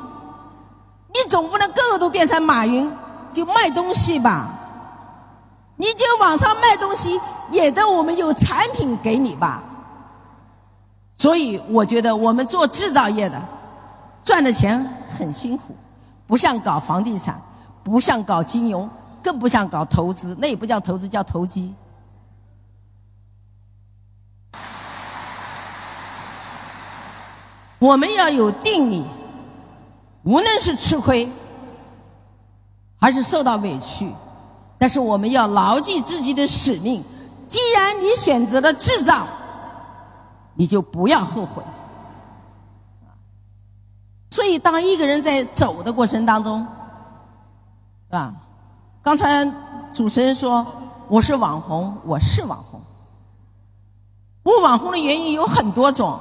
[1.09, 2.89] 你总不能个个都变成马云
[3.33, 4.47] 就卖东西吧？
[5.75, 7.19] 你就网上卖东西，
[7.51, 9.63] 也得我们有产品给你吧？
[11.17, 13.41] 所以我觉得我们做制造业的
[14.23, 14.77] 赚的钱
[15.17, 15.73] 很辛苦，
[16.27, 17.41] 不像搞房地产，
[17.83, 18.89] 不像搞金融，
[19.23, 21.73] 更不像搞投资，那也不叫投资，叫投机。
[27.79, 29.05] 我们要有定力，
[30.23, 31.29] 无论是吃亏
[32.99, 34.11] 还是受到委屈，
[34.77, 37.03] 但是我们要牢记自己的使命。
[37.47, 39.27] 既然你选择了制造，
[40.53, 41.63] 你就不要后悔。
[44.29, 46.59] 所以，当一个人在走的过程当中，
[48.07, 48.33] 是吧？
[49.01, 49.45] 刚才
[49.93, 50.65] 主持人说
[51.07, 52.81] 我是网红，我是网红。
[54.43, 56.19] 我网红的原因有很多种。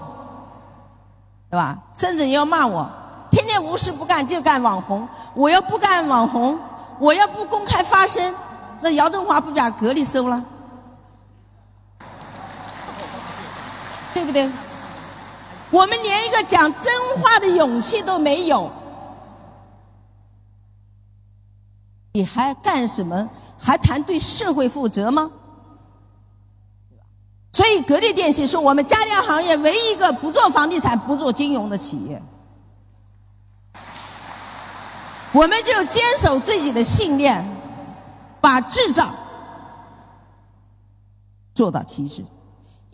[1.51, 1.79] 对吧？
[1.95, 2.91] 甚至要骂我，
[3.31, 5.09] 天天无事不干就干网红。
[5.35, 6.59] 我要不干网红，
[6.99, 8.35] 我要不公开发声，
[8.81, 10.43] 那姚振华不把格力收了，
[14.15, 14.49] 对不对？
[15.71, 18.71] 我们连一个讲真话的勇气都没有，
[22.13, 23.29] 你还干什么？
[23.59, 25.31] 还谈对社会负责吗？
[27.53, 32.23] 所以，格力电器是我们家电行业唯一一个不做房地产、不做金融的企业。
[35.33, 37.45] 我们就坚守自己的信念，
[38.41, 39.13] 把制造
[41.55, 42.25] 做到极致。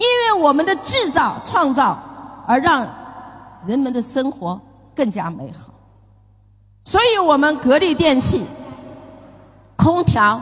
[0.00, 1.98] 因为我们的制造创造，
[2.46, 2.88] 而让
[3.66, 4.58] 人们的生活
[4.94, 5.74] 更加美好。
[6.82, 8.46] 所以我们格力电器
[9.76, 10.40] 空调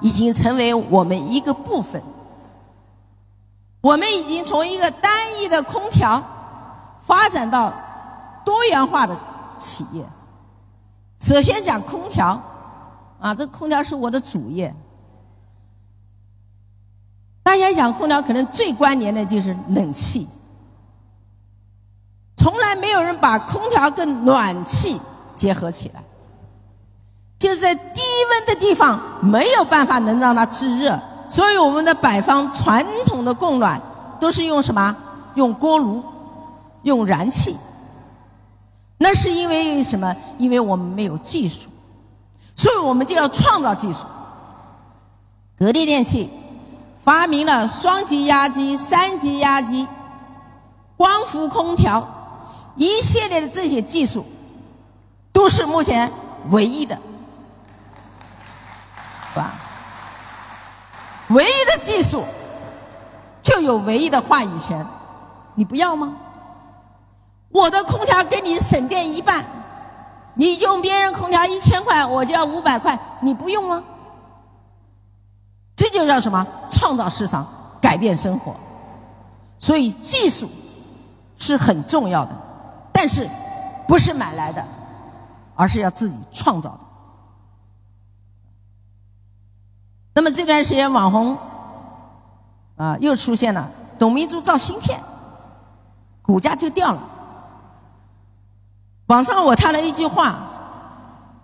[0.00, 2.02] 已经成为我们一个部分。
[3.82, 6.22] 我们已经从一个单一的空调
[6.98, 7.70] 发展到
[8.42, 9.14] 多元化的
[9.54, 10.02] 企业。
[11.20, 12.42] 首先讲空调，
[13.20, 14.74] 啊，这空调是我的主业。
[17.54, 20.26] 大家想空调，可能最关联的就是冷气。
[22.36, 25.00] 从来没有人把空调跟暖气
[25.36, 26.02] 结合起来，
[27.38, 28.00] 就是在低
[28.30, 31.00] 温的地方没有办法能让它制热。
[31.28, 33.80] 所以，我们的北方传统的供暖
[34.18, 34.96] 都是用什么？
[35.36, 36.02] 用锅炉，
[36.82, 37.56] 用燃气。
[38.98, 40.16] 那是因为什么？
[40.38, 41.70] 因为我们没有技术，
[42.56, 44.04] 所以我们就要创造技术。
[45.56, 46.28] 格力电器
[47.04, 49.86] 发明了双级压机、三级压机、
[50.96, 52.08] 光伏空调
[52.76, 54.24] 一系列的这些技术，
[55.30, 56.10] 都是目前
[56.48, 56.98] 唯一的，
[59.34, 59.52] 是吧？
[61.28, 62.24] 唯一的技术，
[63.42, 64.86] 就有唯一的话语权。
[65.56, 66.16] 你不要吗？
[67.50, 69.44] 我的空调给你省电一半，
[70.36, 73.84] 你用别人空调一千块，我就要五百块，你不用吗？
[75.76, 76.46] 这就叫什么？
[76.84, 77.46] 创造市场，
[77.80, 78.54] 改变生活。
[79.58, 80.46] 所以技术
[81.38, 82.32] 是很重要的，
[82.92, 83.26] 但是
[83.88, 84.62] 不是买来的，
[85.54, 86.80] 而是要自己创造的。
[90.12, 91.38] 那么这段时间网红
[92.76, 95.00] 啊又出现了，董明珠造芯片，
[96.20, 97.00] 股价就掉了。
[99.06, 100.36] 网上我看了一句话，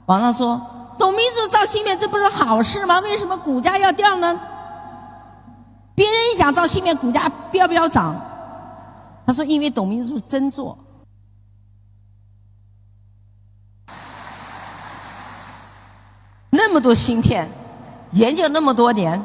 [0.05, 0.61] 网上说
[0.99, 3.01] 董明珠造芯片这不是好事吗？
[3.01, 4.39] 为什么股价要掉呢？
[6.01, 8.19] 别人一讲造芯片，股价飙飙涨。
[9.27, 10.79] 他说因为董明珠真做，
[16.49, 17.47] 那么多芯片。
[18.13, 19.23] 研究那么多年，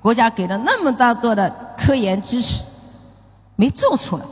[0.00, 2.64] 国家给了那么大多的科研支持，
[3.56, 4.24] 没做出来，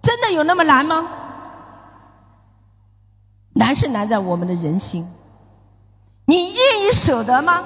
[0.00, 1.08] 真的有那么难吗？
[3.54, 5.04] 难是难在我们的人心。
[6.26, 7.64] 你愿意舍得吗？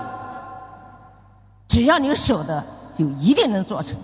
[1.74, 2.64] 只要你舍得，
[2.94, 3.96] 就一定能做成。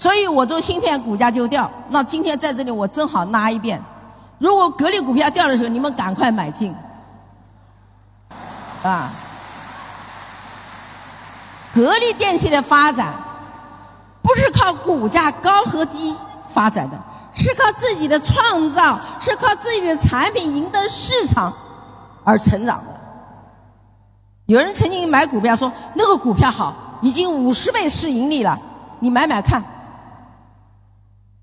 [0.00, 1.70] 所以我做芯片，股价就掉。
[1.90, 3.80] 那今天在这里，我正好拉一遍：
[4.40, 6.74] 如果格力股票掉的时候，你们赶快买进。
[8.82, 9.12] 啊，
[11.72, 13.14] 格力电器的发展
[14.20, 16.16] 不是靠股价高和低
[16.48, 16.98] 发展的，
[17.32, 21.52] 是靠自己的创造，是靠自己的产品赢得市场
[22.24, 22.99] 而成长的。
[24.50, 28.58] 有人曾经买股票说那个股票好，已经五十倍市盈率了，
[28.98, 29.62] 你买买看。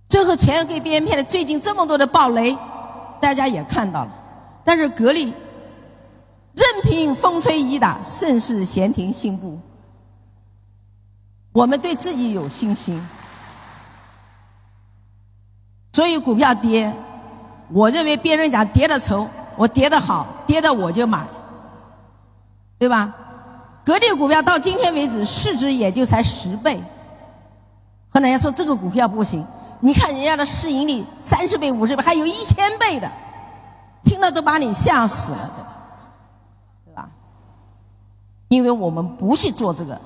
[0.09, 2.57] 最后钱给别人骗了，最近这么多的暴雷，
[3.21, 4.11] 大家也看到了，
[4.61, 5.33] 但是格力。
[6.53, 9.57] 任凭风吹雨打，盛世闲庭信步。
[11.53, 13.01] 我们对自己有信心，
[15.93, 16.93] 所以股票跌，
[17.69, 21.25] 我认为别人讲跌的愁，我跌的好，跌的我就买，
[22.77, 23.13] 对吧？
[23.83, 26.77] 格力股票到今天为止市值也就才十倍，
[28.09, 29.45] 和人家说这个股票不行，
[29.79, 33.09] 你看人家的市盈率三十倍、五十倍，还有一千倍的，
[34.03, 35.51] 听了都把你吓死了。
[36.85, 37.09] 对吧
[38.49, 39.99] 因为我们不去做这个，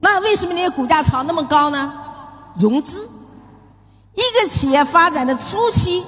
[0.00, 1.92] 那为什么你的股价炒那么高呢？
[2.56, 3.08] 融资，
[4.14, 6.04] 一个企业发展的初期，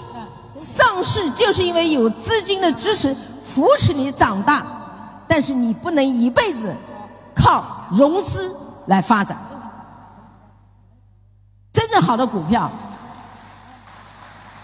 [0.57, 4.65] 上市就是因为有资金的支持扶持你长大，
[5.31, 6.75] 但是你不能一辈子
[7.33, 8.53] 靠融资
[8.87, 9.39] 来发展。
[11.71, 12.69] 真正好的股票，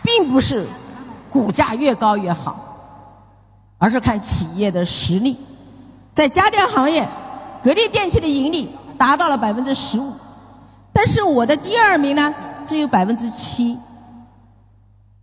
[0.03, 0.67] 并不是
[1.31, 2.57] 股价越高越好，
[3.79, 5.39] 而是看企业的实力。
[6.13, 7.07] 在家电行业，
[7.63, 10.13] 格力电器的盈利达到了百分之十五，
[10.93, 12.35] 但是我的第二名呢
[12.67, 13.79] 只有百分之七。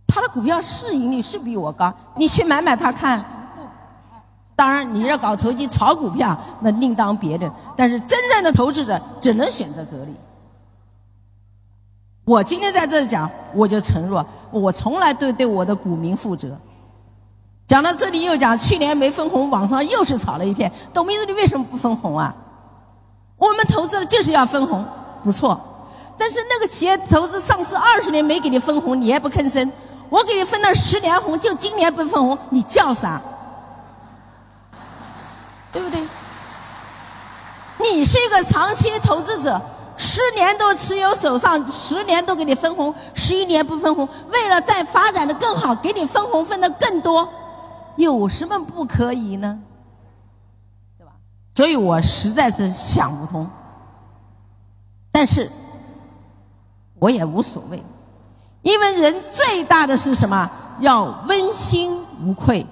[0.06, 3.22] 他的股票市盈率是比我高，你去买买它看。
[4.56, 7.50] 当然，你要搞投机炒股票，那另当别论。
[7.76, 10.14] 但是真正的投资者只能选择格力。
[12.24, 16.56] 我今天在这讲，我就承诺，我从来都对我的股民负责。
[17.66, 20.70] 讲到这里又讲，去年没分红，网上又是炒了一片。
[20.92, 22.34] 董明珠，你为什么不分红啊？
[23.36, 24.84] 我们投资的就是要分红，
[25.22, 25.60] 不错。
[26.16, 29.70] 但是那个企业投资上市二十年没给你分红，你也不吭声？
[30.08, 33.20] 我给你分了十年红，就今年不分红，你叫啥？
[35.74, 36.00] 对不对？
[37.78, 39.60] 你是一个长期投资者，
[39.96, 47.28] 十年都持有手上，十年都给你分红，十一年不分红，为了再发展的更好，给你分红分的更多。
[47.96, 49.58] 有什么不可以呢？
[50.96, 51.12] 对吧？
[51.54, 53.48] 所以我实在是想不通，
[55.10, 55.50] 但是
[57.00, 57.82] 我也无所谓，
[58.62, 60.50] 因为人最大的是什么？
[60.78, 62.66] 要问心无愧。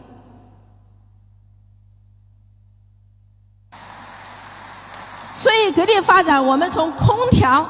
[5.42, 7.66] 所以格力发展，我们从空调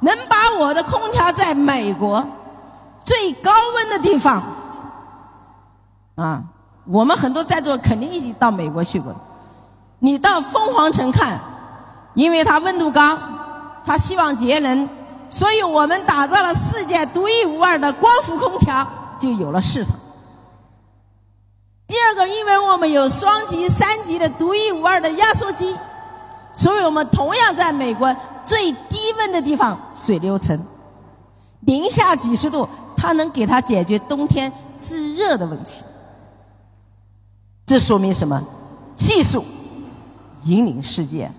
[0.00, 2.26] 能把我的空调在美国
[3.04, 4.42] 最高温的地方
[6.14, 6.42] 啊。
[6.86, 9.14] 我们很多在座肯定已经到美国去过，
[9.98, 11.38] 你到凤凰城看，
[12.14, 13.18] 因为它温度高，
[13.84, 14.88] 它希望节能，
[15.28, 18.86] 所以我们打造了世界独一无二的光伏空调，
[19.18, 19.94] 就有了市场。
[21.86, 25.76] 第二个，因为我们有双级、三级的独一无二的压缩机，
[26.56, 30.58] 所以我们同样在美国最低温的地方水流城，
[31.60, 34.50] 零下几十度，它能给它解决冬天
[34.80, 35.84] 制热的问题。
[37.66, 38.42] 这说明什么？
[38.96, 39.44] 技术
[40.44, 41.30] 引领世界，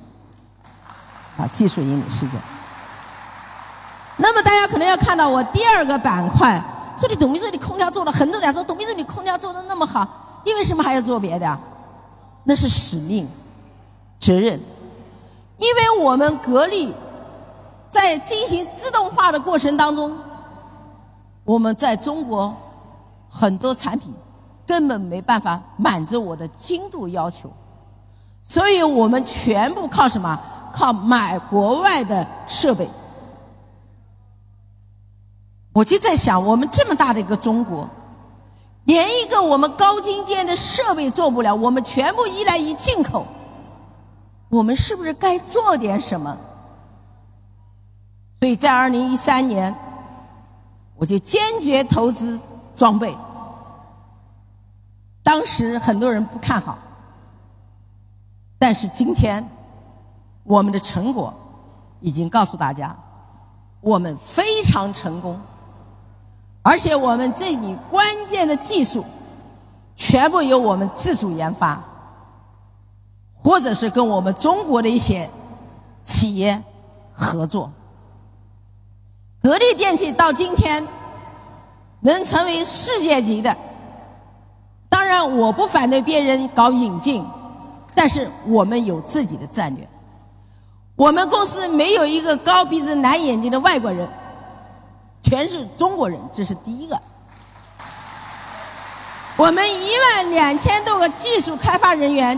[1.36, 2.38] 啊，技术引领世界。
[4.18, 6.63] 那么大家可能要看到我第二个板块，
[6.95, 11.59] 说你董明珠你空调做了很多人说董明珠你空调做的那么好，你为什么还要做别的？
[12.43, 13.28] 那是使命、
[14.20, 14.59] 责任，
[15.57, 16.93] 因为我们格力
[17.89, 20.17] 在进行自动化的过程当中，
[21.43, 22.55] 我们在中国
[23.29, 24.13] 很多产品
[24.65, 27.51] 根本没办法满足我的精度要求，
[28.43, 30.39] 所以我们全部靠什么？
[30.73, 32.87] 靠买国外的设备。
[35.73, 37.89] 我就在想，我们这么大的一个中国，
[38.83, 43.25] 连一个我们高精尖的设备做不了，我们全部依赖于进口，
[44.49, 46.37] 我们是不是该做点什么？
[48.39, 49.75] 所以在二零一三年，
[50.95, 52.39] 我就坚决投资
[52.75, 53.15] 装备。
[55.23, 56.77] 当时很多人不看好，
[58.57, 59.45] 但是今天
[60.43, 61.33] 我们的成果
[61.99, 62.95] 已经告诉大家，
[63.81, 65.37] 我们非常成功。
[66.61, 69.03] 而且我们这里关键的技术，
[69.95, 71.81] 全部由我们自主研发，
[73.47, 75.29] 或者是跟我们中国的一些
[76.03, 76.61] 企业
[77.13, 77.71] 合作。
[79.41, 80.85] 格力电器到今天
[82.01, 83.55] 能成为世界级的，
[84.89, 87.25] 当然我不反对别人搞引进，
[87.95, 89.87] 但是我们有自己的战略。
[90.97, 94.09] 我们公司没有一个高鼻子蓝眼睛的外国人。
[95.21, 97.01] 全是中国人，这是第一个。
[99.37, 102.37] 我们一万两千多个技术开发人员，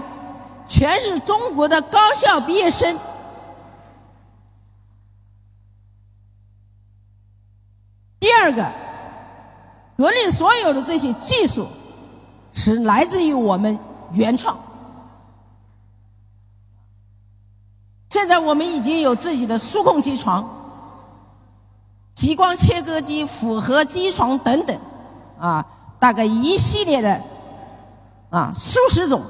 [0.70, 2.98] 全是中国的高校毕业生。
[8.20, 8.72] 第二个，
[9.98, 11.68] 格力所有的这些技术
[12.54, 13.78] 是来自于我们
[14.14, 14.58] 原创。
[18.10, 20.58] 现在我们已经有自己的数控机床。
[22.14, 24.78] 激光切割机、复合机床等等，
[25.40, 25.66] 啊，
[26.02, 27.22] 大概一系列的，
[28.30, 29.22] 啊，数十种。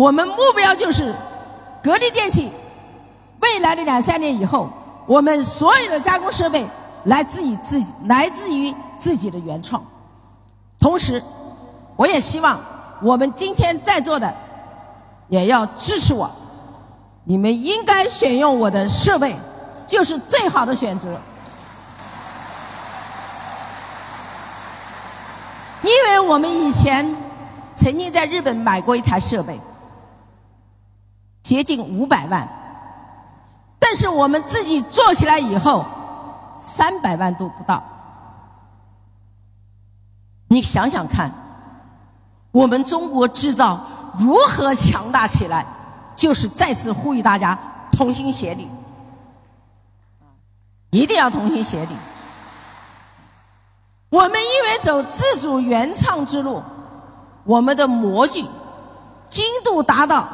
[0.00, 1.14] 我们目标就是，
[1.82, 2.50] 格力电器
[3.40, 4.66] 未来的两三年以后，
[5.04, 6.66] 我们所有的加工设备
[7.04, 9.84] 来自于自己，来自于自己的原创。
[10.78, 11.22] 同时，
[11.96, 12.58] 我也希望
[13.02, 14.34] 我们今天在座的
[15.28, 16.30] 也要支持我，
[17.24, 19.36] 你们应该选用我的设备，
[19.86, 21.20] 就是最好的选择。
[25.82, 27.14] 因为我们以前
[27.74, 29.60] 曾经在日本买过一台设备，
[31.50, 32.48] 接近五百万，
[33.80, 35.84] 但是我们自己做起来以后，
[36.56, 37.82] 三百万都不到。
[40.46, 41.28] 你想想看，
[42.52, 43.80] 我们中国制造
[44.16, 45.66] 如何强大起来？
[46.14, 47.58] 就是再次呼吁大家
[47.90, 48.68] 同心协力，
[50.90, 51.96] 一定要同心协力。
[54.10, 56.62] 我们因为走自主原创之路，
[57.42, 58.46] 我们的模具
[59.28, 60.28] 精度达到，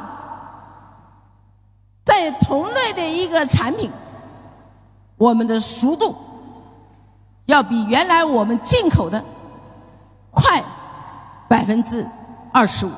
[2.07, 3.90] 在同类的一个产品，
[5.18, 6.14] 我们的速度
[7.46, 9.22] 要比原来我们进口的
[10.30, 10.62] 快
[11.48, 12.07] 百分之
[12.52, 12.90] 二十五，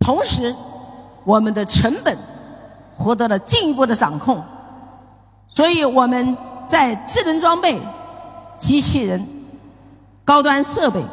[0.00, 0.56] 同时
[1.24, 2.16] 我们的成本
[2.96, 4.42] 获得了进一步的掌控，
[5.46, 6.34] 所以我们
[6.66, 7.78] 在智能装备。
[8.56, 9.26] 机器人、
[10.24, 11.04] 高端设备，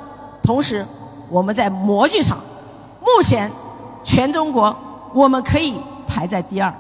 [0.44, 0.86] 同时
[1.28, 2.38] 我们在模具厂，
[3.02, 3.52] 目前
[4.04, 4.74] 全中国
[5.14, 6.74] 我们可以排在第二。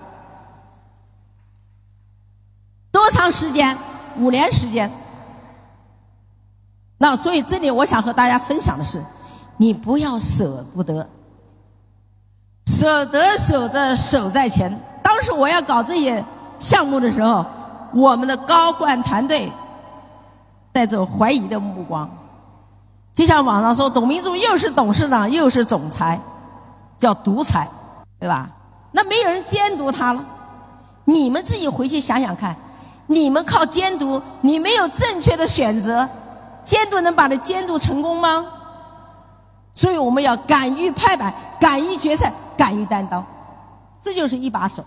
[2.91, 3.77] 多长时间？
[4.17, 4.91] 五年时间。
[6.97, 9.03] 那所以这里我想和大家分享的是，
[9.57, 11.09] 你不要舍不得，
[12.67, 14.77] 舍得舍得守在前。
[15.01, 16.23] 当时我要搞这些
[16.59, 17.45] 项目的时候，
[17.93, 19.51] 我们的高管团队。
[20.73, 22.09] 带着怀疑的目光，
[23.13, 26.17] 就像网上说董明珠又是董事长又是总裁，
[26.97, 27.67] 叫独裁，
[28.21, 28.47] 对吧？
[28.91, 30.23] 那没有人监督他了。
[31.05, 32.55] 你们自己回去想想看，
[33.07, 36.07] 你们靠监督，你没有正确的选择，
[36.63, 38.45] 监督能把它监督成功吗？
[39.73, 43.25] 所以我们要敢于拍板，敢于决策，敢于担当，
[43.99, 44.85] 这就是一把手。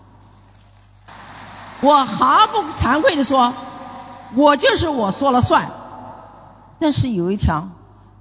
[1.80, 3.52] 我毫不惭愧的说。
[4.36, 5.68] 我就是我说了算，
[6.78, 7.68] 但是有一条，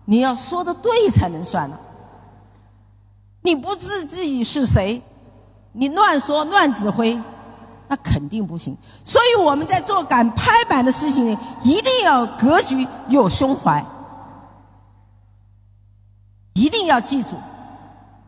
[0.05, 1.75] 你要说的对才能算呢。
[3.43, 5.01] 你不知自己是谁，
[5.73, 7.21] 你乱说乱指挥，
[7.87, 8.75] 那肯定不行。
[9.03, 13.85] 所以我们在做敢拍板的事情，一定要格局有胸怀，
[16.53, 17.35] 一定要记住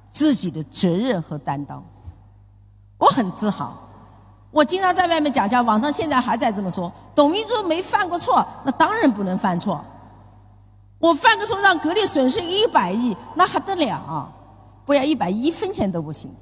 [0.09, 1.84] 自己的责任和担当。
[2.97, 3.82] 我很自豪。
[4.51, 9.84] 我经常在外面讲讲，网上现在还在这么说，董明珠没犯过错，那当然不能犯错。
[10.97, 14.32] 我犯个错让格力损失一百亿，那还得了？
[14.86, 16.33] 不要一百一分钱都不行。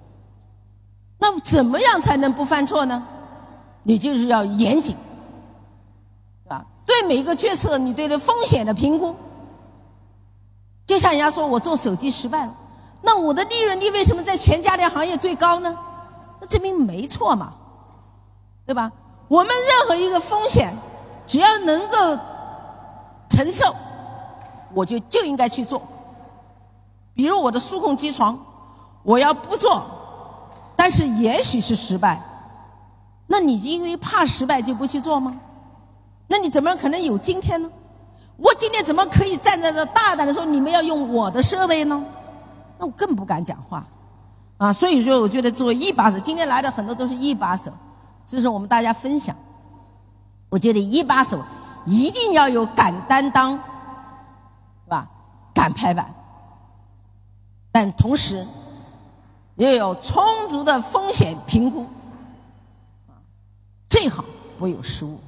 [1.19, 3.07] 那怎么样才能不犯错呢？
[3.83, 4.95] 你就是要严谨，
[6.43, 6.65] 是吧？
[6.85, 9.15] 对每一个决策，你对的风险的评估。
[10.85, 12.53] 就像人家说我做手机失败了，
[13.01, 15.77] 那我的利润率为什么在全家电行业最高呢？
[16.41, 17.53] 那证明没错嘛，
[18.65, 18.91] 对吧？
[19.29, 20.73] 我们任何一个风险，
[21.25, 21.95] 只要能够
[23.29, 23.73] 承受，
[24.73, 25.81] 我就就应该去做。
[27.15, 28.37] 比如我的数控机床，
[29.03, 29.85] 我要不做，
[30.75, 32.21] 但是也许是失败，
[33.27, 35.39] 那你因为怕失败就不去做吗？
[36.27, 37.69] 那你怎么可能有今天呢？
[38.37, 42.03] 我今天怎么可以站在这大胆的说你们要用我的设备呢？
[42.79, 43.85] 那我更不敢讲话，
[44.57, 47.71] 啊，所以说我觉得作为一把手，今天来的很多都是一把手，
[48.25, 49.35] 这是我们大家分享。
[50.49, 51.39] 我觉得一把手
[51.85, 55.07] 一定要有敢担当，是吧？
[55.53, 56.11] 敢拍板，
[57.73, 58.45] 但同时
[59.55, 61.87] 要有充足的风险评估，
[63.89, 64.23] 最好
[64.59, 65.19] 不有失误。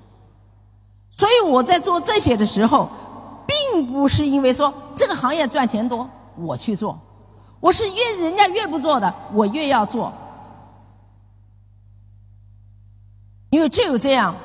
[1.09, 2.87] 所以我在做这些的时候，
[3.47, 6.99] 并不是因为说这个行业赚钱多我去做，
[7.59, 10.13] 我是越人家越不做的我越要做，
[13.49, 14.35] 因为只有这样，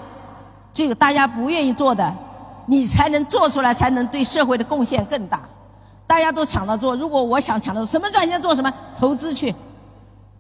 [0.73, 2.17] 这个大家不愿意做的，
[2.65, 5.50] 你才能做出来，才能对社会的贡献更大。
[6.11, 9.55] 大家都抢着做，如果我想抢着什么赚钱做什么，投资去，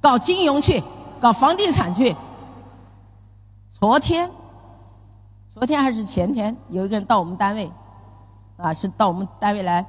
[0.01, 0.83] 搞金融去，
[1.21, 2.16] 搞房地产去。
[3.71, 4.29] 昨天。
[5.55, 7.71] 昨天还是前天，有一个人到我们单位，
[8.57, 9.87] 啊，是到我们单位来，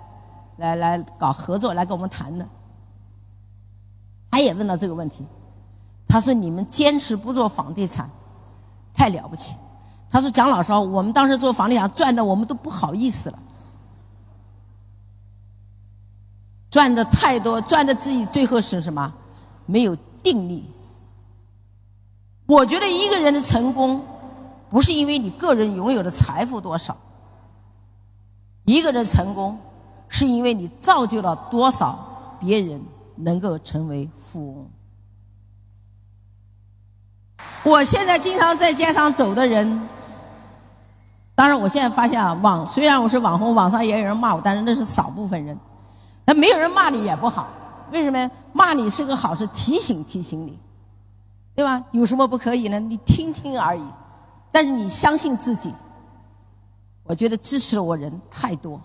[0.58, 2.46] 来来搞合作，来跟我们谈的。
[4.30, 5.26] 他也问到这个问题，
[6.08, 8.08] 他说：“你们坚持不做房地产，
[8.94, 9.56] 太了不起。”
[10.12, 13.40] 他说：“蒋老师，我们当时做房地产赚的，我们都不好意思了，
[16.72, 19.14] 赚的太多，赚的自己最后是什么？
[19.68, 20.66] 没有定力。
[22.48, 24.04] 我觉得一个人的成功。”
[24.72, 26.96] 不是因为你个人拥有的财富多少，
[28.64, 29.60] 一个人成功，
[30.08, 32.00] 是因为你造就了多少
[32.40, 32.82] 别人
[33.18, 34.70] 能够成为富翁。
[37.64, 39.90] 我现在经常在街上走的人，
[41.36, 45.60] 当然我现在发现啊，网虽然我是网红，网上也有人骂我，但是那是少部分人。
[46.34, 47.48] 没有人骂你也不好，
[47.92, 48.32] 为什么？
[48.54, 50.60] 骂你是个好事，提醒提醒你，
[51.56, 51.84] 对吧？
[51.92, 52.80] 有什么不可以呢？
[52.80, 53.84] 你听听而已。
[54.52, 55.74] 但是你相信自己，
[57.04, 58.80] 我觉得支持我人太多，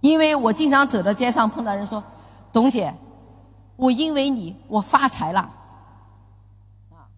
[0.00, 2.00] 因为我经常走到街上碰到人说
[2.52, 2.94] ：“董姐，
[3.74, 5.40] 我因为你我发财了。”
[6.94, 7.10] 啊，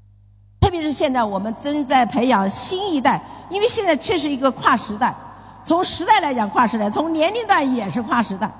[0.58, 5.14] 特别是现在我们正在培养新一代，因为现在确实一个跨时代，
[5.62, 8.50] 从时代来讲跨时代，从年龄段也是跨时代。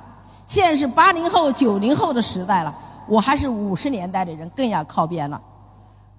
[0.46, 2.74] 现在是八零后、九零后的时代了，
[3.06, 5.40] 我还是五十年代的人，更要靠边了。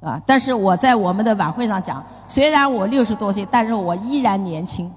[0.02, 0.22] 啊！
[0.26, 4.92] 但是我在我们的晚会上讲，虽然我六十多岁，但是我依然年轻，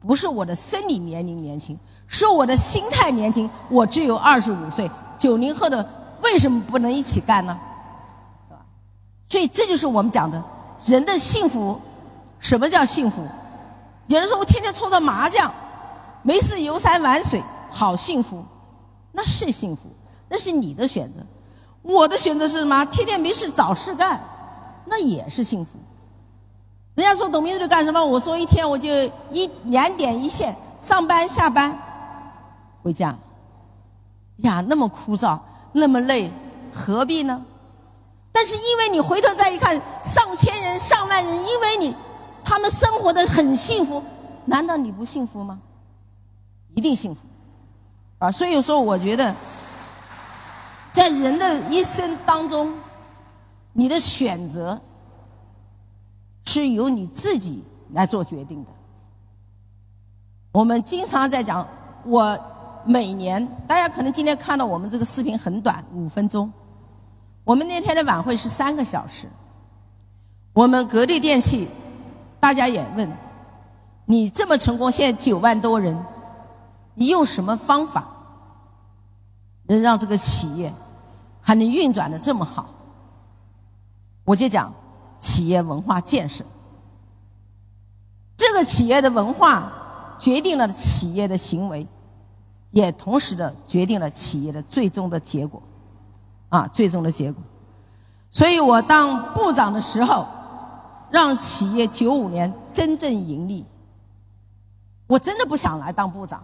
[0.00, 3.50] 不是我的生理年龄年轻，是我的心态年轻。
[3.68, 5.86] 我只有二十五岁，九零后的
[6.22, 7.58] 为什么不能一起干呢？
[9.28, 10.42] 所以这就是我们讲的
[10.86, 11.78] 人的幸福。
[12.38, 13.26] 什么叫幸福？
[14.06, 15.52] 有人说我天天搓着麻将，
[16.22, 17.42] 没事游山玩水，
[17.74, 18.44] 好幸福，
[19.10, 19.88] 那是幸福，
[20.28, 21.18] 那是你的选择。
[21.82, 22.84] 我的选择是什么？
[22.84, 24.22] 天天没事找事干，
[24.86, 25.76] 那也是幸福。
[26.94, 28.02] 人家说董明珠干什么？
[28.02, 28.88] 我说一天我就
[29.32, 31.76] 一两点一线，上班下班，
[32.80, 33.18] 回家。
[34.38, 35.38] 呀，那么枯燥，
[35.72, 36.30] 那么累，
[36.72, 37.44] 何必呢？
[38.30, 41.94] 但是因为你回头再一看，上千人、上万人，因为你，
[42.44, 44.00] 他们生活的很幸福，
[44.44, 45.60] 难道你不幸福吗？
[46.74, 47.26] 一定幸福，
[48.24, 48.30] 啊！
[48.30, 49.34] 所以说，我觉得。
[50.92, 52.72] 在人的一生当中，
[53.72, 54.80] 你的选择
[56.46, 57.64] 是由你自己
[57.94, 58.70] 来做决定的。
[60.52, 61.66] 我们经常在讲，
[62.04, 62.38] 我
[62.84, 66.52] 每年大家可能今天看到我们这个视频很短，五分钟。
[67.42, 69.28] 我们那天的晚会是三个小时。
[70.52, 71.66] 我们格力电器，
[72.38, 73.10] 大家也问，
[74.04, 76.00] 你这么成功，现在九万多人，
[76.94, 78.13] 你用什么方法
[79.66, 80.72] 能让这个企业？
[81.46, 82.70] 还能运转的这么好，
[84.24, 84.72] 我就讲
[85.18, 86.42] 企业文化建设。
[88.34, 89.70] 这个企业的文化
[90.18, 91.86] 决定了企业的行为，
[92.70, 95.62] 也同时的决定了企业的最终的结果，
[96.48, 97.42] 啊，最终的结果。
[98.30, 100.26] 所以我当部长的时候，
[101.10, 103.66] 让企业九五年真正盈利。
[105.06, 106.42] 我真的不想来当部长，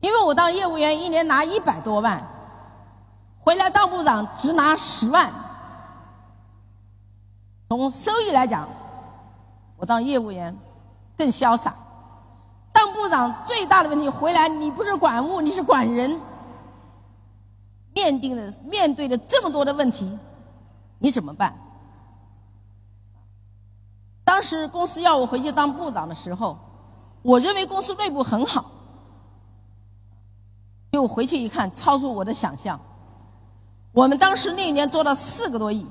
[0.00, 2.24] 因为我当业务员一年拿一百多万，
[3.40, 5.30] 回来当部长只拿十万。
[7.68, 8.68] 从收益来讲，
[9.76, 10.56] 我当业务员
[11.16, 11.74] 更潇洒。
[12.72, 16.20] 当部长最大的问题，回来你不是管物，你是管人。
[17.92, 20.16] 面对的面对的这么多的问题，
[20.98, 21.58] 你怎么办？
[24.22, 26.56] 当时公司要我回去当部长的时候，
[27.22, 28.64] 我认为公司内部很好，
[30.90, 32.78] 就回去一看，超出我的想象。
[33.92, 35.86] 我们当时那一年做了四个多亿，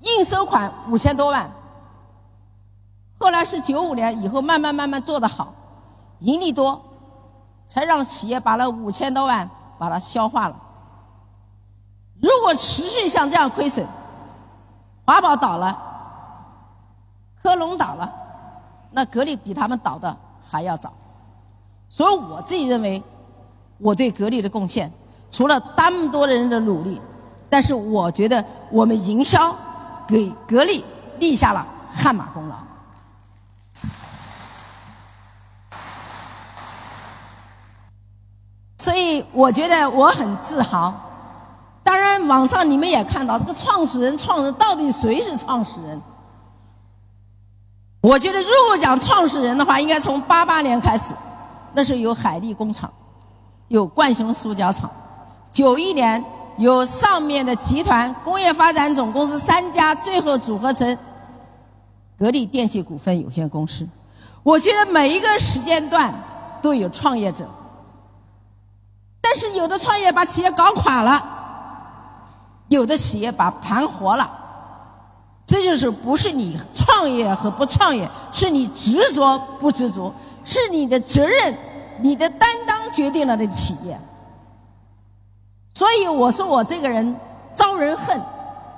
[0.00, 1.50] 应收款五千多万。
[3.18, 5.54] 后来是九五年以后，慢慢慢慢做得好，
[6.18, 6.80] 盈利多，
[7.66, 10.56] 才让企业把那五千多万把它消化了。
[12.20, 13.86] 如果持续像这样亏损，
[15.06, 15.78] 华宝倒了，
[17.42, 18.12] 科隆倒了，
[18.90, 20.92] 那格力比他们倒的还要早。
[21.88, 23.02] 所以我自己认为，
[23.84, 24.90] 我对格力的贡献，
[25.30, 26.98] 除了那么多的人的努力，
[27.50, 29.54] 但是我觉得我们营销
[30.08, 30.82] 给格力
[31.18, 32.56] 立下了汗马功劳。
[38.78, 40.94] 所以我觉得我很自豪。
[41.82, 46.00] 当然，网上你们也看到这个创始人，创始人到底谁是创始人？
[48.00, 51.14] 我觉得，如果讲创始人的话，应该从八八年开始，
[51.74, 52.90] 那是有海利工厂，
[53.68, 54.88] 有冠雄塑胶厂；
[55.52, 56.24] 九一年
[56.58, 60.96] 有上面的集团工业发展总公司三家，最后组合成
[62.18, 63.88] 格力电器股份有限公司。
[64.42, 66.12] 我觉得每一个时间段
[66.60, 67.48] 都有创业者，
[69.20, 71.30] 但是有的创业把企业搞垮了。
[72.68, 74.28] 有的企业把盘活了，
[75.44, 80.12] 这就是不是你创业和不创业，是你执着不执着，
[80.44, 81.54] 是你的责任、
[82.00, 83.98] 你的担当决定了的企业。
[85.74, 87.16] 所以我说我这个人
[87.54, 88.20] 招人恨，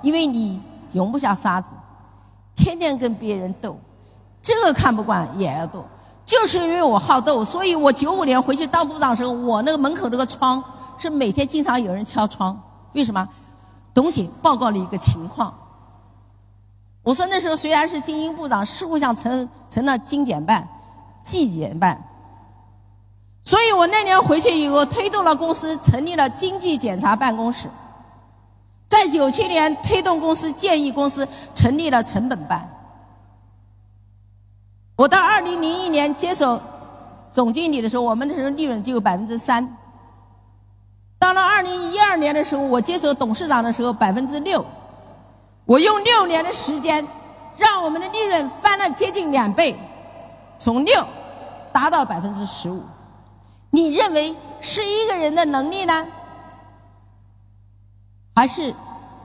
[0.03, 0.61] 因为你
[0.93, 1.75] 容不下沙子，
[2.55, 3.79] 天天跟别人斗，
[4.43, 5.85] 这个看不惯也要斗，
[6.25, 10.63] 就是因为我好斗，所以我九五年回去当部长的时候，我那个门口那个窗
[10.97, 12.59] 是每天经常有人敲窗，
[12.93, 13.29] 为什么？
[13.93, 15.55] 董姐报告了一个情况，
[17.03, 20.69] 我说那时候虽然是经营部长，事务上成成了精简办、
[21.23, 22.03] 纪检办，
[23.47, 27.71] 所以我那年回去以后，推动了公司成立了经济检查办公室，
[28.89, 32.69] 在九七年推动公司建议公司成立了成本办，
[34.97, 36.61] 我到二零零一年接手
[37.31, 39.77] 总经理的时候，我们那时候利润就有百分之三。
[41.17, 44.67] 到了二零一二年的时候，我接手董事长的时候，百分之六。
[45.65, 47.07] 我用六年的时间，
[47.57, 49.77] 让我们的利润翻了接近两倍，
[50.59, 51.07] 从六
[51.73, 52.83] 达到百分之十五。
[53.71, 56.07] 你认为是一个人的能力呢，
[58.35, 58.75] 还是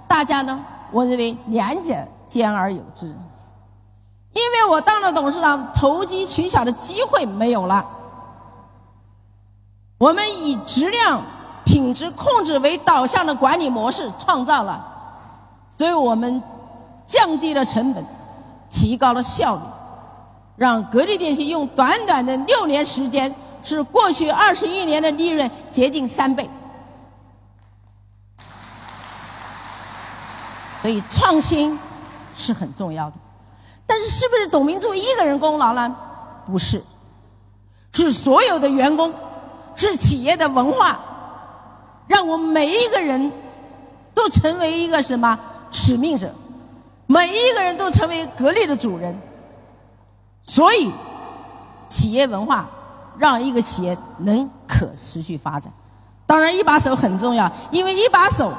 [0.08, 0.64] 大家呢？
[0.92, 1.96] 我认为两者
[2.28, 3.06] 兼而有之。
[3.06, 7.86] 因为我当了董事长，投机取巧的机会没有了。
[9.98, 11.22] 我们以质量。
[11.64, 14.84] 品质控制为导向的管理模式创造了，
[15.70, 16.42] 所以我们
[17.06, 18.04] 降低了成本，
[18.70, 19.62] 提高了效率，
[20.56, 26.50] 让格力电器用短短的六年时间，是过去二十一年的利润接近三倍。
[30.82, 31.80] 所以创新
[32.36, 33.18] 是很重要的，
[33.86, 35.96] 但是是不是董明珠一个人功劳呢？
[36.46, 36.84] 不是，
[37.94, 39.14] 是所有的员工，
[39.76, 41.00] 是企业的文化。
[42.08, 43.32] 让我们每一个人
[44.14, 45.40] 都成为一个什么
[45.70, 46.34] 使命者，
[47.06, 49.18] 每一个人都成为格力的主人。
[50.44, 50.92] 所以，
[51.88, 52.68] 企业文化
[53.22, 55.72] 让一个企业能可持续发展。
[56.26, 58.52] 当然，一把手很重要，因为一把手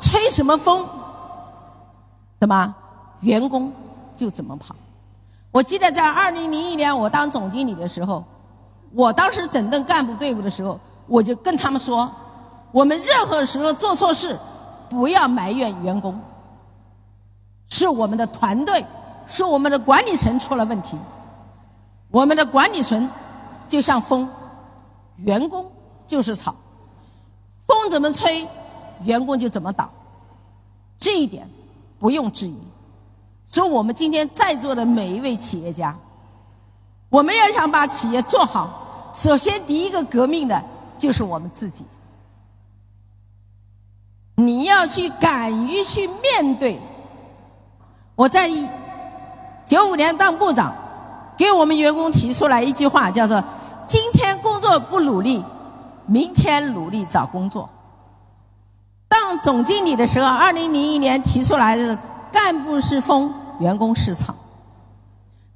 [0.00, 0.82] 吹什么风，
[2.38, 2.74] 什么
[3.20, 3.70] 员工
[4.16, 4.74] 就怎么跑。
[5.50, 8.24] 我记得在二零零一年我当总经理的时候，
[8.92, 12.10] 我当时整顿干部队伍的时候，我就跟他们说。
[12.72, 14.38] 我们任何时候做错事，
[14.88, 16.18] 不要埋怨员工，
[17.68, 18.84] 是我们的团队，
[19.26, 20.98] 是我们的管理层出了问题。
[22.10, 23.10] 我们的管理层
[23.68, 24.28] 就像风，
[25.16, 25.70] 员工
[26.06, 26.54] 就是草，
[27.66, 28.46] 风怎么吹，
[29.04, 29.90] 员工就怎么倒，
[30.98, 31.48] 这一点
[31.98, 32.58] 不用质疑。
[33.44, 35.96] 所以我们今天在座的每一位企业家，
[37.08, 40.62] 我们要想把企业做好，首先第一个革命的
[40.96, 41.84] 就是我们自己。
[44.34, 46.78] 你要去敢于去面对。
[48.14, 48.48] 我在
[49.64, 50.74] 九五年当部长，
[51.36, 53.42] 给我们员工提出来一句话，叫做
[53.88, 55.42] “今天工作不努力，
[56.06, 57.68] 明天努力找工作”。
[59.08, 61.98] 当总经理的时候，二零零一年提出来的
[62.30, 64.34] “干部是风，员工是草”。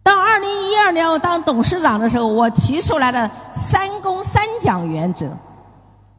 [0.03, 5.29] 到二零一二年我当董事长的时候，我提出来的“三公三奖”原则，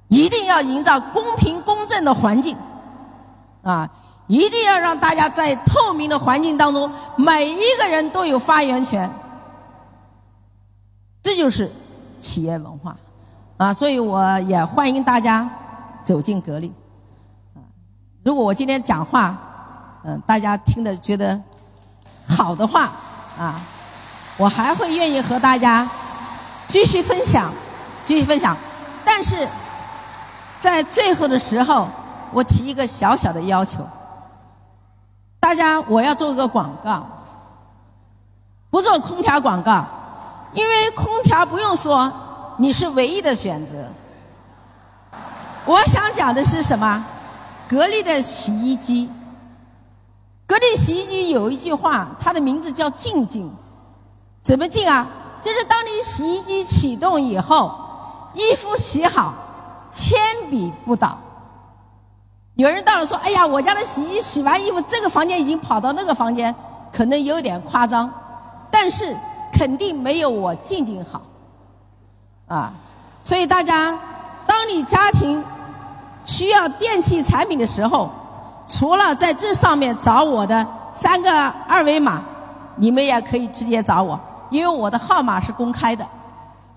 [0.07, 2.55] 一定要营造公平公正的环境，
[3.63, 3.89] 啊，
[4.27, 9.11] 一定要让大家在透明的环境当中，每一个人都有发言权。
[11.23, 11.71] 这就是
[12.23, 12.95] 企业文化，
[13.57, 15.49] 啊，所以我也欢迎大家
[16.01, 16.73] 走进格力。
[18.23, 19.37] 如果我今天讲话，
[20.05, 21.39] 嗯，大家听的觉得
[22.25, 22.91] 好的话，
[23.37, 23.61] 啊。
[24.35, 25.87] 我还会愿意和大家
[26.67, 27.53] 继续分享，
[28.03, 28.57] 继续分享。
[29.05, 29.47] 但是
[30.57, 31.87] 在最后的时候，
[32.31, 33.87] 我提一个小小的要求：
[35.39, 37.05] 大家，我要做一个广告，
[38.71, 39.85] 不做空调广告，
[40.53, 42.11] 因为空调不用说，
[42.57, 43.77] 你是唯一的选择。
[45.65, 47.05] 我想讲的是什么？
[47.67, 49.09] 格力的洗衣机，
[50.45, 53.51] 格力洗衣机有一句话，它的名字叫“静静”。
[54.43, 55.07] 怎么静啊？
[55.41, 57.73] 就是当你洗衣机启动以后，
[58.33, 59.33] 衣服洗好，
[59.89, 61.17] 铅笔不倒。
[62.55, 66.53] 有人到了说：“哎呀，我家的洗衣机洗完衣服，这个房间已经跑到那个房间，
[66.91, 68.11] 可能有点夸张，
[68.69, 69.15] 但是
[69.63, 71.21] 肯定没有我静静好。”
[72.47, 72.73] 啊，
[73.21, 73.97] 所以大家，
[74.45, 75.41] 当你家庭
[76.25, 78.11] 需要电器产品的时候，
[78.67, 81.31] 除了在这上面找我的三个
[81.65, 82.21] 二维码，
[82.75, 84.19] 你们也可以直接找我。
[84.49, 86.05] 因为我的号码是公开的，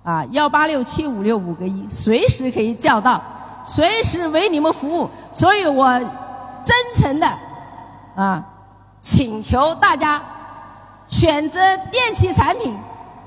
[0.05, 3.21] 啊，幺八六七五六五个一，随时可以叫到，
[3.65, 5.99] 随时为你们服务，所以我
[6.63, 7.27] 真诚的
[8.15, 8.47] 啊，
[9.01, 10.23] 请求大家
[11.09, 12.75] 选择电器产品，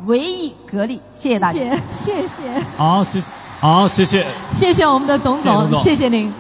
[0.06, 1.60] 唯一格力，谢谢大家，
[1.92, 3.28] 谢谢谢，好，谢谢，
[3.60, 6.34] 好，谢谢，谢谢我们的董总，谢谢您。